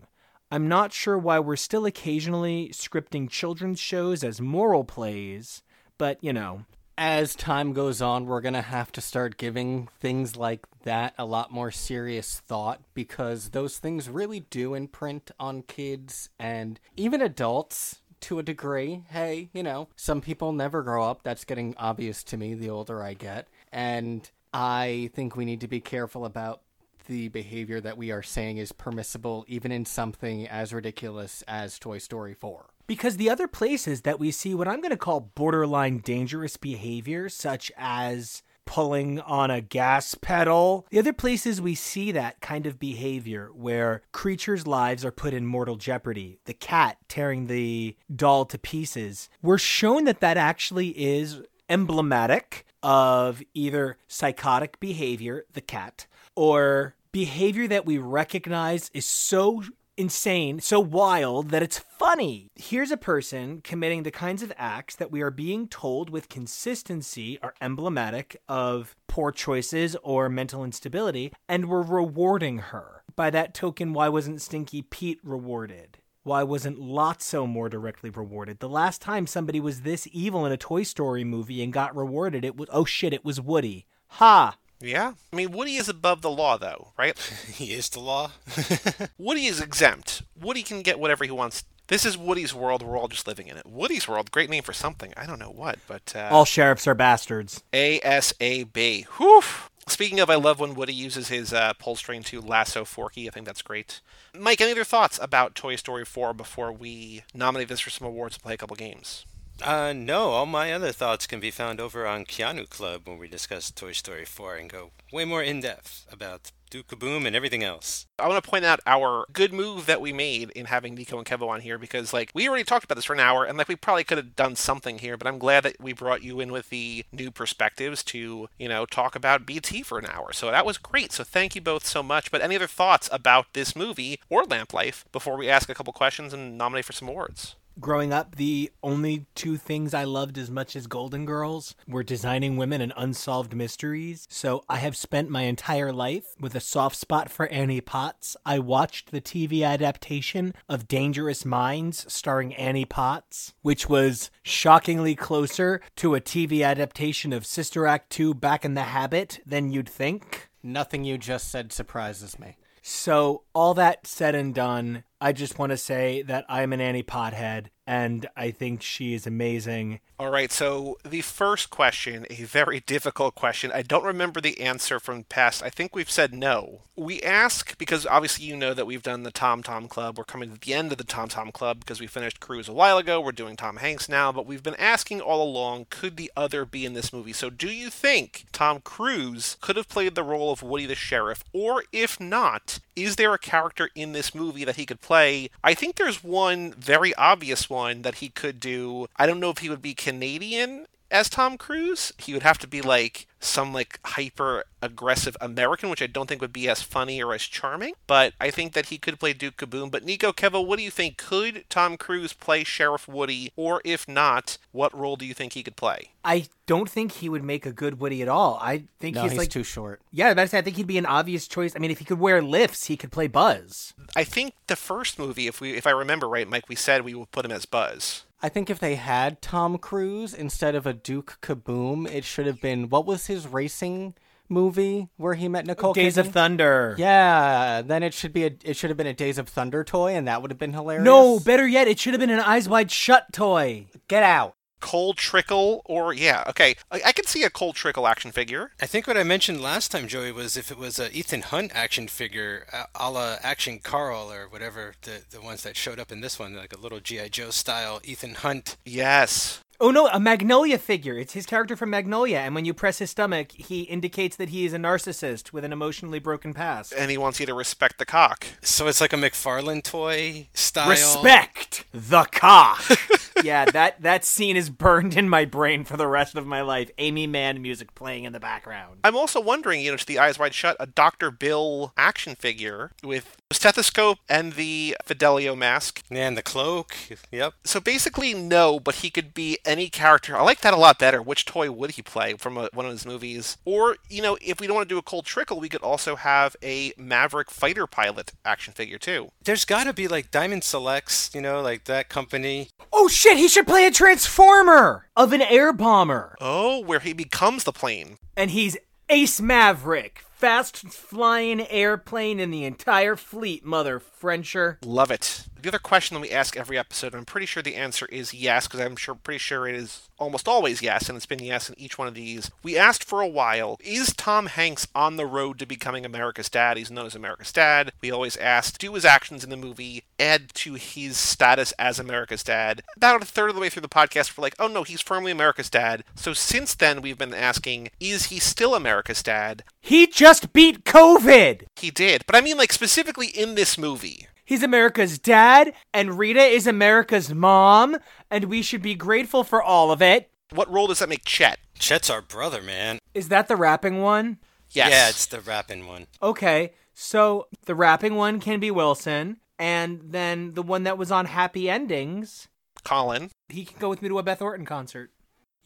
[0.51, 5.63] I'm not sure why we're still occasionally scripting children's shows as moral plays,
[5.99, 6.65] but you know,
[6.97, 11.25] as time goes on, we're going to have to start giving things like that a
[11.25, 18.01] lot more serious thought because those things really do imprint on kids and even adults
[18.21, 19.05] to a degree.
[19.09, 21.23] Hey, you know, some people never grow up.
[21.23, 23.49] That's getting obvious to me the older I get.
[23.73, 26.63] And I think we need to be careful about
[27.07, 31.99] the behavior that we are saying is permissible, even in something as ridiculous as Toy
[31.99, 32.67] Story 4.
[32.87, 37.29] Because the other places that we see what I'm going to call borderline dangerous behavior,
[37.29, 42.79] such as pulling on a gas pedal, the other places we see that kind of
[42.79, 48.59] behavior where creatures' lives are put in mortal jeopardy, the cat tearing the doll to
[48.59, 56.95] pieces, we're shown that that actually is emblematic of either psychotic behavior, the cat, or
[57.13, 59.63] behavior that we recognize is so
[59.97, 62.51] insane, so wild that it's funny.
[62.55, 67.39] Here's a person committing the kinds of acts that we are being told with consistency
[67.43, 73.03] are emblematic of poor choices or mental instability, and we're rewarding her.
[73.17, 75.99] By that token, why wasn't Stinky Pete rewarded?
[76.25, 78.59] Why wasn't Lotso more directly rewarded?
[78.61, 82.45] The last time somebody was this evil in a Toy Story movie and got rewarded,
[82.45, 83.87] it was oh shit, it was Woody.
[84.09, 84.57] Ha!
[84.85, 85.15] Yeah.
[85.33, 87.19] I mean, Woody is above the law, though, right?
[87.53, 88.33] he is the law.
[89.19, 90.23] Woody is exempt.
[90.39, 91.65] Woody can get whatever he wants.
[91.89, 92.83] This is Woody's world.
[92.83, 93.67] We're all just living in it.
[93.67, 95.13] Woody's world, great name for something.
[95.17, 96.15] I don't know what, but.
[96.15, 97.63] Uh, all sheriffs are bastards.
[97.73, 99.07] ASAB.
[99.19, 99.43] Whew.
[99.87, 103.29] Speaking of, I love when Woody uses his uh, pull string to lasso Forky.
[103.29, 104.01] I think that's great.
[104.35, 108.37] Mike, any other thoughts about Toy Story 4 before we nominate this for some awards
[108.37, 109.27] and play a couple games?
[109.63, 113.29] Uh, no, all my other thoughts can be found over on Keanu Club when we
[113.29, 117.63] discuss Toy Story 4 and go way more in depth about Duke Kaboom and everything
[117.63, 118.05] else.
[118.19, 121.27] I want to point out our good move that we made in having Nico and
[121.27, 123.69] Kevo on here because, like, we already talked about this for an hour and, like,
[123.69, 126.51] we probably could have done something here, but I'm glad that we brought you in
[126.51, 130.33] with the new perspectives to, you know, talk about BT for an hour.
[130.33, 131.13] So that was great.
[131.13, 132.33] So thank you both so much.
[132.33, 135.93] But any other thoughts about this movie or Lamp Life before we ask a couple
[135.93, 137.55] questions and nominate for some awards?
[137.81, 142.57] Growing up, the only two things I loved as much as Golden Girls were designing
[142.57, 144.27] women and unsolved mysteries.
[144.31, 148.37] So I have spent my entire life with a soft spot for Annie Potts.
[148.45, 155.81] I watched the TV adaptation of Dangerous Minds starring Annie Potts, which was shockingly closer
[155.97, 160.49] to a TV adaptation of Sister Act 2 Back in the Habit than you'd think.
[160.63, 162.57] Nothing you just said surprises me.
[162.87, 167.03] So, all that said and done, I just want to say that I'm an Annie
[167.03, 170.01] Pothead and I think she is amazing.
[170.19, 173.71] All right, so the first question, a very difficult question.
[173.75, 175.63] I don't remember the answer from past.
[175.63, 176.83] I think we've said no.
[176.97, 180.17] We ask because obviously you know that we've done the Tom Tom Club.
[180.17, 182.73] We're coming to the end of the Tom Tom Club because we finished Cruise a
[182.73, 183.21] while ago.
[183.21, 186.87] We're doing Tom Hanks now, but we've been asking all along could the other be
[186.87, 187.33] in this movie?
[187.33, 191.45] So do you think Tom Cruise could have played the role of Woody the Sheriff?
[191.53, 195.14] Or if not, is there a character in this movie that he could play?
[195.15, 199.07] I think there's one very obvious one that he could do.
[199.17, 202.13] I don't know if he would be Canadian as Tom Cruise.
[202.19, 206.41] He would have to be like some like hyper aggressive American, which I don't think
[206.41, 207.95] would be as funny or as charming.
[208.07, 209.91] But I think that he could play Duke Kaboom.
[209.91, 211.17] But Nico, Kevo, what do you think?
[211.17, 213.53] Could Tom Cruise play Sheriff Woody?
[213.55, 216.11] Or if not, what role do you think he could play?
[216.25, 218.59] I don't think he would make a good Woody at all.
[218.61, 220.01] I think No, he's, he's, like too short.
[220.11, 221.75] Yeah, that's I think he'd be an obvious choice.
[221.77, 223.95] I mean, if he could wear lifts, he could play Buzz.
[224.17, 227.15] I think the first movie, if we if I remember right, Mike, we said we
[227.15, 228.24] would put him as Buzz.
[228.45, 232.61] I think if they had Tom Cruise instead of a Duke Kaboom, it should have
[232.61, 234.13] been what was his racing
[234.51, 236.95] movie where he met Nicole Days of Thunder.
[236.99, 240.15] Yeah, then it should be a it should have been a Days of Thunder toy,
[240.15, 241.07] and that would have been hilarious.
[241.07, 243.87] No, better yet, it should have been an Eyes Wide Shut toy.
[244.09, 244.57] get out.
[244.85, 248.73] Cole Trickle, or yeah, okay, I, I can see a Cole Trickle action figure.
[248.83, 251.73] I think what I mentioned last time, Joey, was if it was a Ethan Hunt
[251.75, 256.13] action figure, uh, a la Action Carl or whatever the the ones that showed up
[256.13, 258.77] in this one, like a little GI Joe style Ethan Hunt.
[258.85, 261.19] Yes, Oh no, a Magnolia figure.
[261.19, 264.65] It's his character from Magnolia, and when you press his stomach, he indicates that he
[264.65, 266.93] is a narcissist with an emotionally broken past.
[266.97, 268.47] and he wants you to respect the cock.
[268.63, 270.91] So it's like a McFarlane toy style.
[270.91, 272.85] Respect the cock.
[273.43, 276.91] yeah, that that scene is burned in my brain for the rest of my life.
[276.99, 279.01] Aimee Mann music playing in the background.
[279.03, 281.31] I'm also wondering, you know, to the eyes wide shut, a Dr.
[281.31, 286.03] Bill action figure with a stethoscope and the Fidelio mask.
[286.11, 286.95] And the cloak.
[287.33, 287.55] Yep.
[287.65, 290.37] So basically, no, but he could be any character.
[290.37, 291.23] I like that a lot better.
[291.23, 293.57] Which toy would he play from a, one of his movies?
[293.65, 296.17] Or, you know, if we don't want to do a Cole Trickle, we could also
[296.17, 299.31] have a Maverick fighter pilot action figure, too.
[299.45, 302.69] There's got to be like Diamond Selects, you know, like that company.
[302.93, 306.37] Oh shit, he should play a transformer of an air bomber.
[306.41, 308.19] Oh, where he becomes the plane.
[308.37, 308.77] And he's
[309.09, 314.79] Ace Maverick, fast flying airplane in the entire fleet, mother Frencher.
[314.85, 315.47] Love it.
[315.65, 318.67] The other question that we ask every episode, I'm pretty sure the answer is yes,
[318.67, 321.81] because I'm sure pretty sure it is almost always yes, and it's been yes in
[321.81, 322.51] each one of these.
[322.63, 326.77] We asked for a while, is Tom Hanks on the road to becoming America's dad?
[326.77, 327.93] He's known as America's dad.
[328.03, 332.45] We always asked, do his actions in the movie add to his status as America's
[332.45, 332.83] dad?
[332.95, 335.33] About a third of the way through the podcast, we're like, oh no, he's firmly
[335.33, 336.05] America's dad.
[336.15, 339.65] So since then, we've been asking, is he still America's dad?
[339.81, 341.63] He just beat COVID.
[341.77, 344.29] He did, but I mean like specifically in this movie.
[344.45, 347.97] He's America's dad, and Rita is America's mom,
[348.31, 350.31] and we should be grateful for all of it.
[350.53, 351.59] What role does that make Chet?
[351.79, 352.99] Chet's our brother, man.
[353.15, 354.39] Is that the rapping one?
[354.71, 354.91] Yes.
[354.91, 356.07] Yeah, it's the rapping one.
[356.23, 361.25] Okay, so the rapping one can be Wilson, and then the one that was on
[361.27, 362.49] Happy Endings,
[362.85, 363.31] Colin.
[363.49, 365.11] he can go with me to a Beth Orton concert.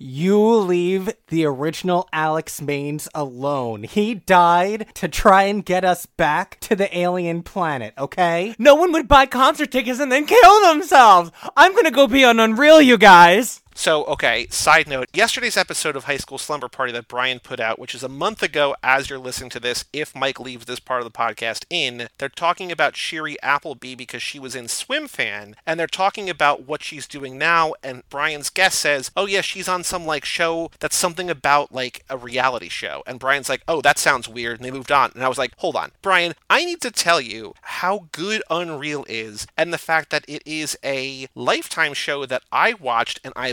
[0.00, 3.82] You leave the original Alex Maines alone.
[3.82, 8.54] He died to try and get us back to the alien planet, okay?
[8.60, 11.32] No one would buy concert tickets and then kill themselves.
[11.56, 13.60] I'm gonna go be on Unreal, you guys.
[13.78, 17.78] So, okay, side note yesterday's episode of High School Slumber Party that Brian put out,
[17.78, 21.00] which is a month ago as you're listening to this, if Mike leaves this part
[21.00, 25.78] of the podcast in, they're talking about Shiri Appleby because she was in Swimfan, and
[25.78, 27.72] they're talking about what she's doing now.
[27.80, 32.04] And Brian's guest says, Oh, yeah, she's on some like show that's something about like
[32.10, 33.04] a reality show.
[33.06, 34.58] And Brian's like, Oh, that sounds weird.
[34.58, 35.12] And they moved on.
[35.14, 39.06] And I was like, Hold on, Brian, I need to tell you how good Unreal
[39.08, 43.52] is and the fact that it is a lifetime show that I watched and I.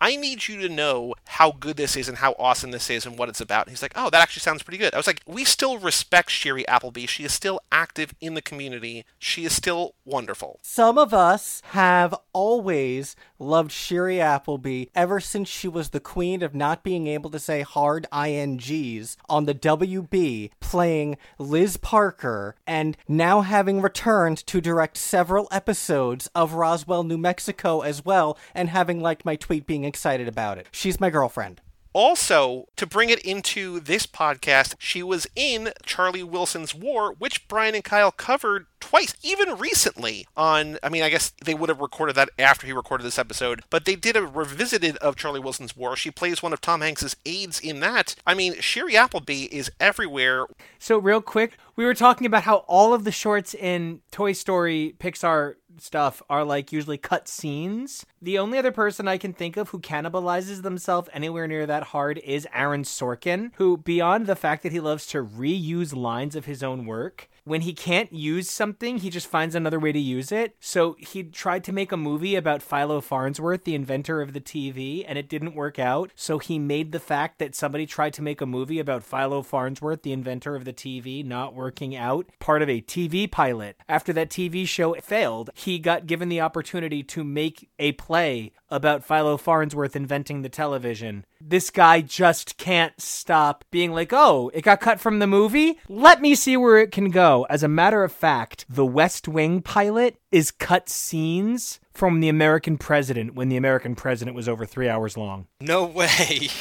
[0.00, 3.18] I need you to know how good this is and how awesome this is and
[3.18, 3.66] what it's about.
[3.66, 4.94] And he's like, Oh, that actually sounds pretty good.
[4.94, 7.06] I was like, We still respect Shiri Appleby.
[7.06, 9.04] She is still active in the community.
[9.18, 10.58] She is still wonderful.
[10.62, 16.54] Some of us have always loved Shiri Appleby ever since she was the queen of
[16.54, 23.42] not being able to say hard INGs on the WB, playing Liz Parker, and now
[23.42, 29.24] having returned to direct several episodes of Roswell, New Mexico as well, and having liked
[29.24, 30.68] my tweet being excited about it.
[30.72, 31.60] She's my girlfriend.
[31.94, 37.76] Also, to bring it into this podcast, she was in Charlie Wilson's War, which Brian
[37.76, 42.16] and Kyle covered twice, even recently on, I mean, I guess they would have recorded
[42.16, 45.94] that after he recorded this episode, but they did a revisited of Charlie Wilson's War.
[45.94, 48.16] She plays one of Tom Hanks's aides in that.
[48.26, 50.46] I mean, Shiri Appleby is everywhere.
[50.80, 54.96] So, real quick, we were talking about how all of the shorts in Toy Story
[54.98, 58.06] Pixar stuff are like usually cut scenes.
[58.20, 62.18] The only other person I can think of who cannibalizes themselves anywhere near that hard
[62.18, 66.62] is Aaron Sorkin, who, beyond the fact that he loves to reuse lines of his
[66.62, 70.56] own work, when he can't use something, he just finds another way to use it.
[70.60, 75.04] So he tried to make a movie about Philo Farnsworth, the inventor of the TV,
[75.06, 76.10] and it didn't work out.
[76.14, 80.02] So he made the fact that somebody tried to make a movie about Philo Farnsworth,
[80.02, 83.76] the inventor of the TV, not working out, part of a TV pilot.
[83.88, 89.04] After that TV show failed, he got given the opportunity to make a play about
[89.04, 91.24] Philo Farnsworth inventing the television.
[91.40, 95.78] This guy just can't stop being like, oh, it got cut from the movie?
[95.88, 97.46] Let me see where it can go.
[97.48, 102.76] As a matter of fact, the West Wing pilot is cut scenes from the American
[102.76, 105.46] president when the American president was over three hours long.
[105.60, 106.48] No way.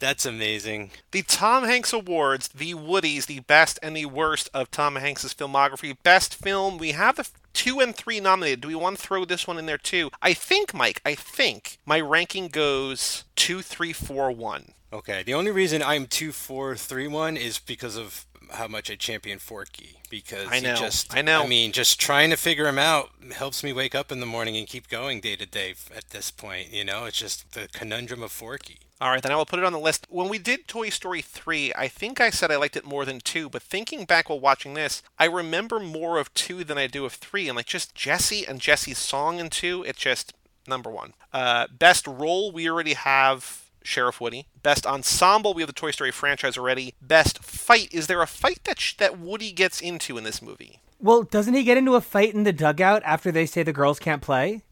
[0.00, 0.90] That's amazing.
[1.10, 5.96] The Tom Hanks Awards, the Woodies, the best and the worst of Tom Hanks's filmography.
[6.02, 8.60] Best film, we have the f- two and three nominated.
[8.60, 10.10] Do we want to throw this one in there too?
[10.22, 14.72] I think, Mike, I think my ranking goes two, three, four, one.
[14.92, 15.22] Okay.
[15.22, 19.38] The only reason I'm two four three one is because of how much I champion
[19.38, 19.96] Forky.
[20.08, 21.42] Because I know, just I know.
[21.42, 24.56] I mean, just trying to figure him out helps me wake up in the morning
[24.56, 26.72] and keep going day to day at this point.
[26.72, 28.78] You know, it's just the conundrum of Forky.
[29.00, 30.06] All right, then I will put it on the list.
[30.10, 33.20] When we did Toy Story 3, I think I said I liked it more than
[33.20, 37.04] 2, but thinking back while watching this, I remember more of 2 than I do
[37.04, 37.48] of 3.
[37.48, 40.34] And like just Jessie and Jessie's song in 2, it's just
[40.66, 41.14] number 1.
[41.32, 44.46] Uh, best role, we already have Sheriff Woody.
[44.64, 46.94] Best ensemble, we have the Toy Story franchise already.
[47.00, 50.80] Best fight, is there a fight that sh- that Woody gets into in this movie?
[51.00, 54.00] Well, doesn't he get into a fight in the dugout after they say the girls
[54.00, 54.62] can't play?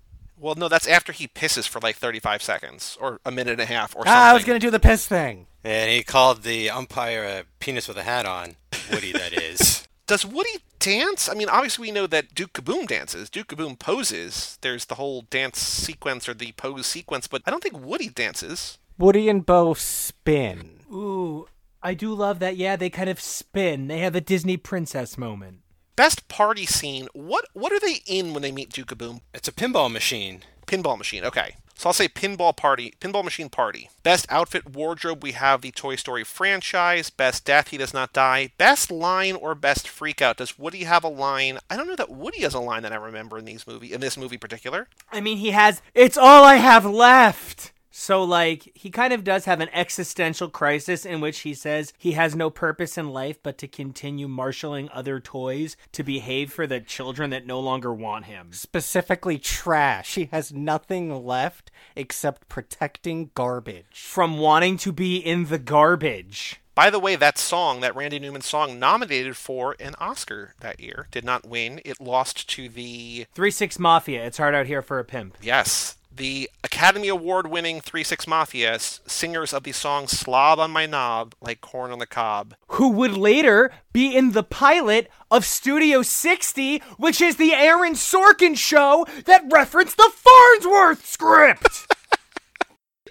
[0.47, 3.67] Well, no, that's after he pisses for like 35 seconds or a minute and a
[3.67, 4.13] half or something.
[4.13, 5.49] Ah, I was gonna do the piss thing.
[5.65, 8.55] And he called the umpire a penis with a hat on.
[8.93, 9.89] Woody, that is.
[10.07, 11.29] Does Woody dance?
[11.29, 13.29] I mean, obviously we know that Duke Kaboom dances.
[13.29, 14.57] Duke Kaboom poses.
[14.61, 18.79] There's the whole dance sequence or the pose sequence, but I don't think Woody dances.
[18.99, 20.85] Woody and Bo spin.
[20.93, 21.49] Ooh,
[21.83, 22.57] I do love that.
[22.57, 23.89] Yeah, they kind of spin.
[23.89, 25.63] They have a Disney princess moment.
[25.97, 27.09] Best party scene.
[27.15, 29.23] What what are they in when they meet Duke Kaboom?
[29.33, 30.43] It's a pinball machine.
[30.67, 31.25] Pinball machine.
[31.25, 31.57] Okay.
[31.75, 33.91] So I'll say pinball party, pinball machine party.
[34.03, 37.11] Best outfit wardrobe, we have the Toy Story franchise.
[37.11, 38.51] Best death, he does not die.
[38.57, 40.39] Best line or best freak out.
[40.39, 41.59] Does Woody have a line?
[41.69, 44.01] I don't know that Woody has a line that I remember in these movie in
[44.01, 44.89] this movie particular.
[45.13, 45.83] I mean, he has.
[45.95, 47.73] It's all I have left.
[47.99, 52.13] So, like, he kind of does have an existential crisis in which he says he
[52.13, 56.79] has no purpose in life but to continue marshaling other toys to behave for the
[56.79, 58.49] children that no longer want him.
[58.53, 60.15] Specifically, trash.
[60.15, 63.87] He has nothing left except protecting garbage.
[63.95, 66.61] From wanting to be in the garbage.
[66.75, 71.09] By the way, that song, that Randy Newman song, nominated for an Oscar that year,
[71.11, 71.81] did not win.
[71.83, 74.27] It lost to the 3 6 Mafia.
[74.27, 75.39] It's hard out here for a pimp.
[75.41, 80.87] yes, the Academy Award winning 3 6 Mafia singers of the song Slob on My
[80.87, 82.55] Knob, like corn on the cob.
[82.69, 88.57] Who would later be in the pilot of Studio 60, which is the Aaron Sorkin
[88.57, 91.93] show that referenced the Farnsworth script.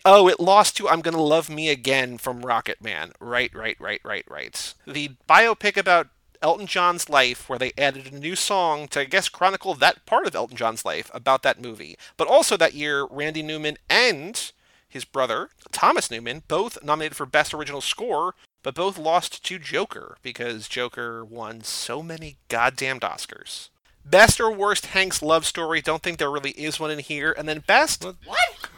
[0.07, 3.13] Oh, it lost to I'm Gonna Love Me Again from Rocketman.
[3.19, 4.73] Right, right, right, right, right.
[4.85, 6.09] The biopic about
[6.45, 10.27] Elton John's life, where they added a new song to, I guess, chronicle that part
[10.27, 11.97] of Elton John's life about that movie.
[12.17, 14.51] But also that year, Randy Newman and
[14.87, 20.17] his brother, Thomas Newman, both nominated for Best Original Score, but both lost to Joker
[20.21, 23.69] because Joker won so many goddamned Oscars.
[24.05, 25.81] Best or worst Hank's love story?
[25.81, 27.33] Don't think there really is one in here.
[27.35, 28.05] And then best.
[28.05, 28.17] What?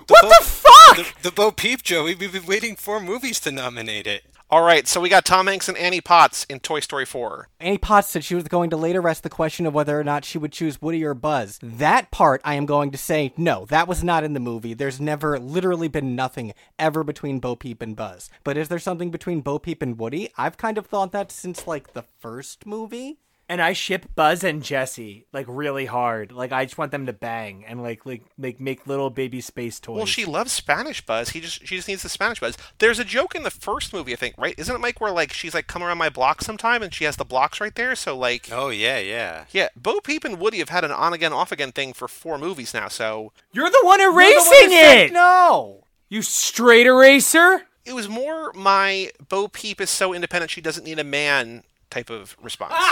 [0.07, 0.95] what the fuck?
[0.95, 2.15] The, the Bo Peep Joey.
[2.15, 4.23] We've been waiting for movies to nominate it.
[4.49, 7.49] All right, so we got Tom Hanks and Annie Potts in Toy Story 4.
[7.59, 10.23] Annie Potts said she was going to later rest the question of whether or not
[10.23, 11.59] she would choose Woody or Buzz.
[11.61, 14.73] That part, I am going to say, no, that was not in the movie.
[14.73, 18.29] There's never, literally been nothing ever between Bo Peep and Buzz.
[18.45, 20.29] But is there something between Bo Peep and Woody?
[20.37, 23.17] I've kind of thought that since, like, the first movie.
[23.49, 26.33] And I ship Buzz and Jessie like really hard.
[26.33, 29.79] Like I just want them to bang and like like make make little baby space
[29.79, 29.95] toys.
[29.95, 31.29] Well, she loves Spanish Buzz.
[31.29, 32.57] He just she just needs the Spanish Buzz.
[32.79, 34.53] There's a joke in the first movie, I think, right?
[34.57, 37.15] Isn't it Mike where like she's like come around my block sometime and she has
[37.15, 37.95] the blocks right there?
[37.95, 39.45] So like Oh yeah, yeah.
[39.51, 42.37] yeah, Bo Peep and Woody have had an on again off again thing for four
[42.37, 42.89] movies now.
[42.89, 45.13] So You're the one You're the one erasing that said it.
[45.13, 45.83] No.
[46.09, 47.63] You straight eraser.
[47.85, 52.09] it was more my Bo Peep is so independent she doesn't need a man type
[52.09, 52.73] of response.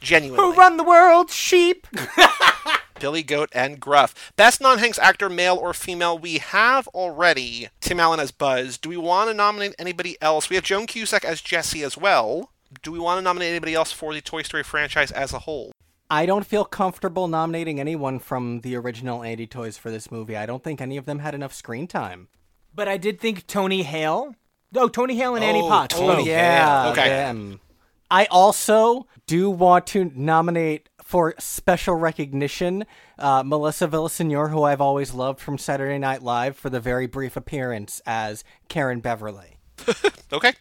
[0.00, 0.44] Genuinely.
[0.44, 1.30] Who run the world?
[1.30, 1.86] Sheep.
[3.00, 4.32] Billy Goat and Gruff.
[4.36, 8.78] Best non Hanks actor, male or female, we have already Tim Allen as Buzz.
[8.78, 10.48] Do we want to nominate anybody else?
[10.48, 12.50] We have Joan Cusack as Jessie as well.
[12.82, 15.72] Do we want to nominate anybody else for the Toy Story franchise as a whole?
[16.10, 20.36] I don't feel comfortable nominating anyone from the original Andy Toys for this movie.
[20.36, 22.28] I don't think any of them had enough screen time.
[22.74, 24.34] But I did think Tony Hale.
[24.76, 25.94] Oh, Tony Hale and Annie Oh, Potts.
[25.94, 26.26] Tony both.
[26.26, 27.08] yeah, Okay.
[27.08, 27.60] them.
[28.10, 32.84] I also do want to nominate for special recognition
[33.18, 37.36] uh, Melissa Villasenor, who I've always loved from Saturday Night Live, for the very brief
[37.36, 39.56] appearance as Karen Beverly.
[40.32, 40.52] Okay,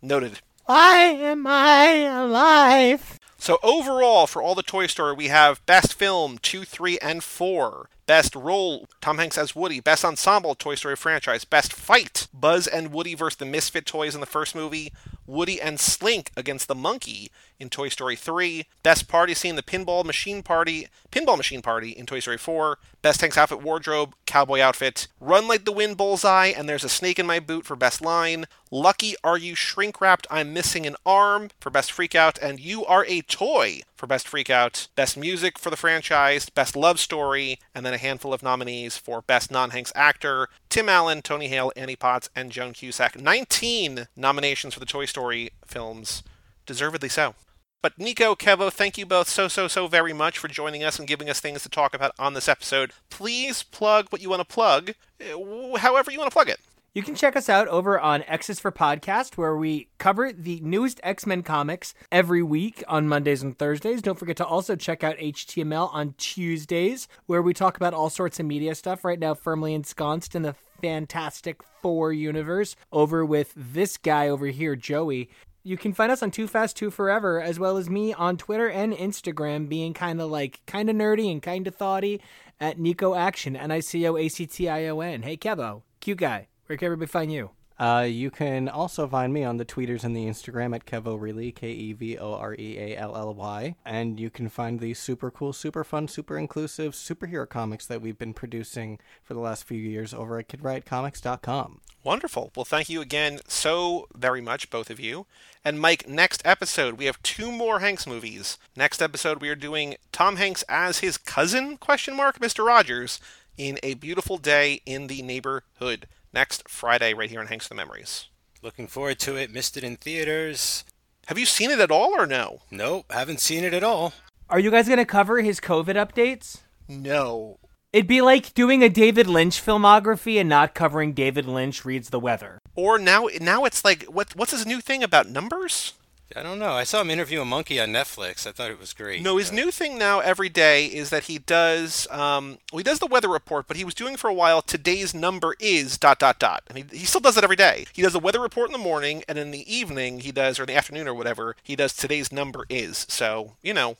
[0.00, 0.40] noted.
[0.64, 3.19] Why am I alive?
[3.40, 7.88] So overall, for all the Toy Story, we have Best Film 2, 3, and 4.
[8.04, 9.80] Best Role, Tom Hanks as Woody.
[9.80, 11.46] Best Ensemble, Toy Story franchise.
[11.46, 14.92] Best Fight, Buzz and Woody versus the Misfit Toys in the first movie.
[15.26, 17.30] Woody and Slink against the Monkey
[17.60, 18.66] in Toy Story 3.
[18.82, 22.78] Best Party Scene, the Pinball Machine Party, Pinball Machine Party in Toy Story 4.
[23.02, 25.06] Best Hanks Outfit Wardrobe, Cowboy Outfit.
[25.20, 28.46] Run Like the Wind Bullseye, and There's a Snake in My Boot for Best Line.
[28.70, 33.04] Lucky Are You Shrink Wrapped, I'm Missing an Arm for Best Freakout, and You Are
[33.06, 34.88] a Toy for Best Freakout.
[34.96, 39.20] Best Music for the franchise, Best Love Story, and then a handful of nominees for
[39.22, 43.20] Best Non Hanks Actor Tim Allen, Tony Hale, Annie Potts, and Joan Cusack.
[43.20, 46.22] 19 nominations for the Toy Story films.
[46.64, 47.34] Deservedly so.
[47.82, 51.08] But Nico, Kevo, thank you both so, so, so very much for joining us and
[51.08, 52.92] giving us things to talk about on this episode.
[53.08, 54.90] Please plug what you want to plug,
[55.20, 56.60] uh, however you want to plug it.
[56.92, 61.00] You can check us out over on X's for Podcast, where we cover the newest
[61.04, 64.02] X Men comics every week on Mondays and Thursdays.
[64.02, 68.40] Don't forget to also check out HTML on Tuesdays, where we talk about all sorts
[68.40, 69.04] of media stuff.
[69.04, 74.74] Right now, firmly ensconced in the Fantastic Four universe, over with this guy over here,
[74.74, 75.30] Joey.
[75.62, 78.68] You can find us on Too Fast Too Forever, as well as me on Twitter
[78.68, 82.22] and Instagram, being kind of like kind of nerdy and kind of thoughty
[82.58, 85.22] at Nico Action, N I C O A C T I O N.
[85.22, 86.48] Hey, Kevo, cute guy.
[86.64, 87.50] Where can everybody find you?
[87.80, 91.70] Uh, you can also find me on the tweeters and the Instagram at Kevoreally, K
[91.70, 93.74] E V O R E A L L Y.
[93.86, 98.18] And you can find these super cool, super fun, super inclusive superhero comics that we've
[98.18, 101.80] been producing for the last few years over at KidRiotComics.com.
[102.04, 102.52] Wonderful.
[102.54, 105.24] Well, thank you again so very much, both of you.
[105.64, 108.58] And Mike, next episode we have two more Hanks movies.
[108.76, 111.78] Next episode we are doing Tom Hanks as his cousin?
[111.78, 112.62] Question mark, Mr.
[112.62, 113.20] Rogers,
[113.56, 118.26] in A Beautiful Day in the Neighborhood next Friday right here on Hanks the Memories.
[118.62, 119.52] Looking forward to it.
[119.52, 120.84] Missed it in theaters.
[121.26, 122.60] Have you seen it at all or no?
[122.70, 124.12] Nope, haven't seen it at all.
[124.48, 126.62] Are you guys going to cover his COVID updates?
[126.88, 127.58] No.
[127.92, 132.20] It'd be like doing a David Lynch filmography and not covering David Lynch reads the
[132.20, 132.58] weather.
[132.74, 135.94] Or now now it's like what what's his new thing about numbers?
[136.36, 136.72] I don't know.
[136.72, 138.46] I saw him interview a monkey on Netflix.
[138.46, 139.22] I thought it was great.
[139.22, 143.00] No, his new thing now every day is that he does um, well, he does
[143.00, 146.38] the weather report, but he was doing for a while today's number is dot dot
[146.38, 146.62] dot.
[146.70, 147.86] I mean, he still does it every day.
[147.92, 150.62] He does the weather report in the morning, and in the evening he does, or
[150.64, 153.06] in the afternoon or whatever, he does today's number is.
[153.08, 153.96] So you know,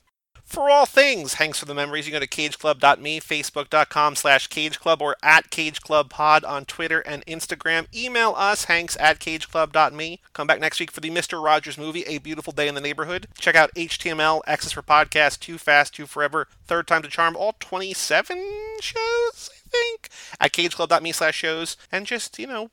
[0.50, 5.16] for all things Hanks for the Memories, you go to cageclub.me, facebook.com slash cageclub, or
[5.22, 7.86] at cageclubpod on Twitter and Instagram.
[7.94, 10.20] Email us, hanks at cageclub.me.
[10.32, 11.42] Come back next week for the Mr.
[11.42, 13.28] Rogers movie, A Beautiful Day in the Neighborhood.
[13.38, 17.54] Check out HTML, Access for Podcast, Too Fast, Too Forever, Third Time to Charm, all
[17.60, 18.38] 27
[18.80, 20.08] shows, I think,
[20.40, 21.76] at cageclub.me slash shows.
[21.92, 22.70] And just, you know,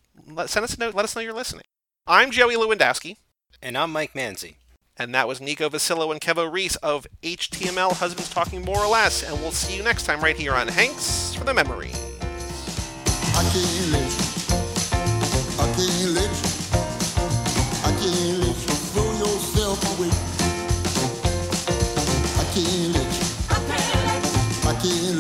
[0.48, 1.66] send us a note, let us know you're listening.
[2.08, 3.18] I'm Joey Lewandowski.
[3.62, 4.56] And I'm Mike Manzi.
[5.00, 9.24] And that was Nico Vasillo and Kevo Reese of HTML Husbands Talking More or Less.
[9.24, 11.92] And we'll see you next time right here on Hanks for the Memory.
[24.68, 25.17] I can't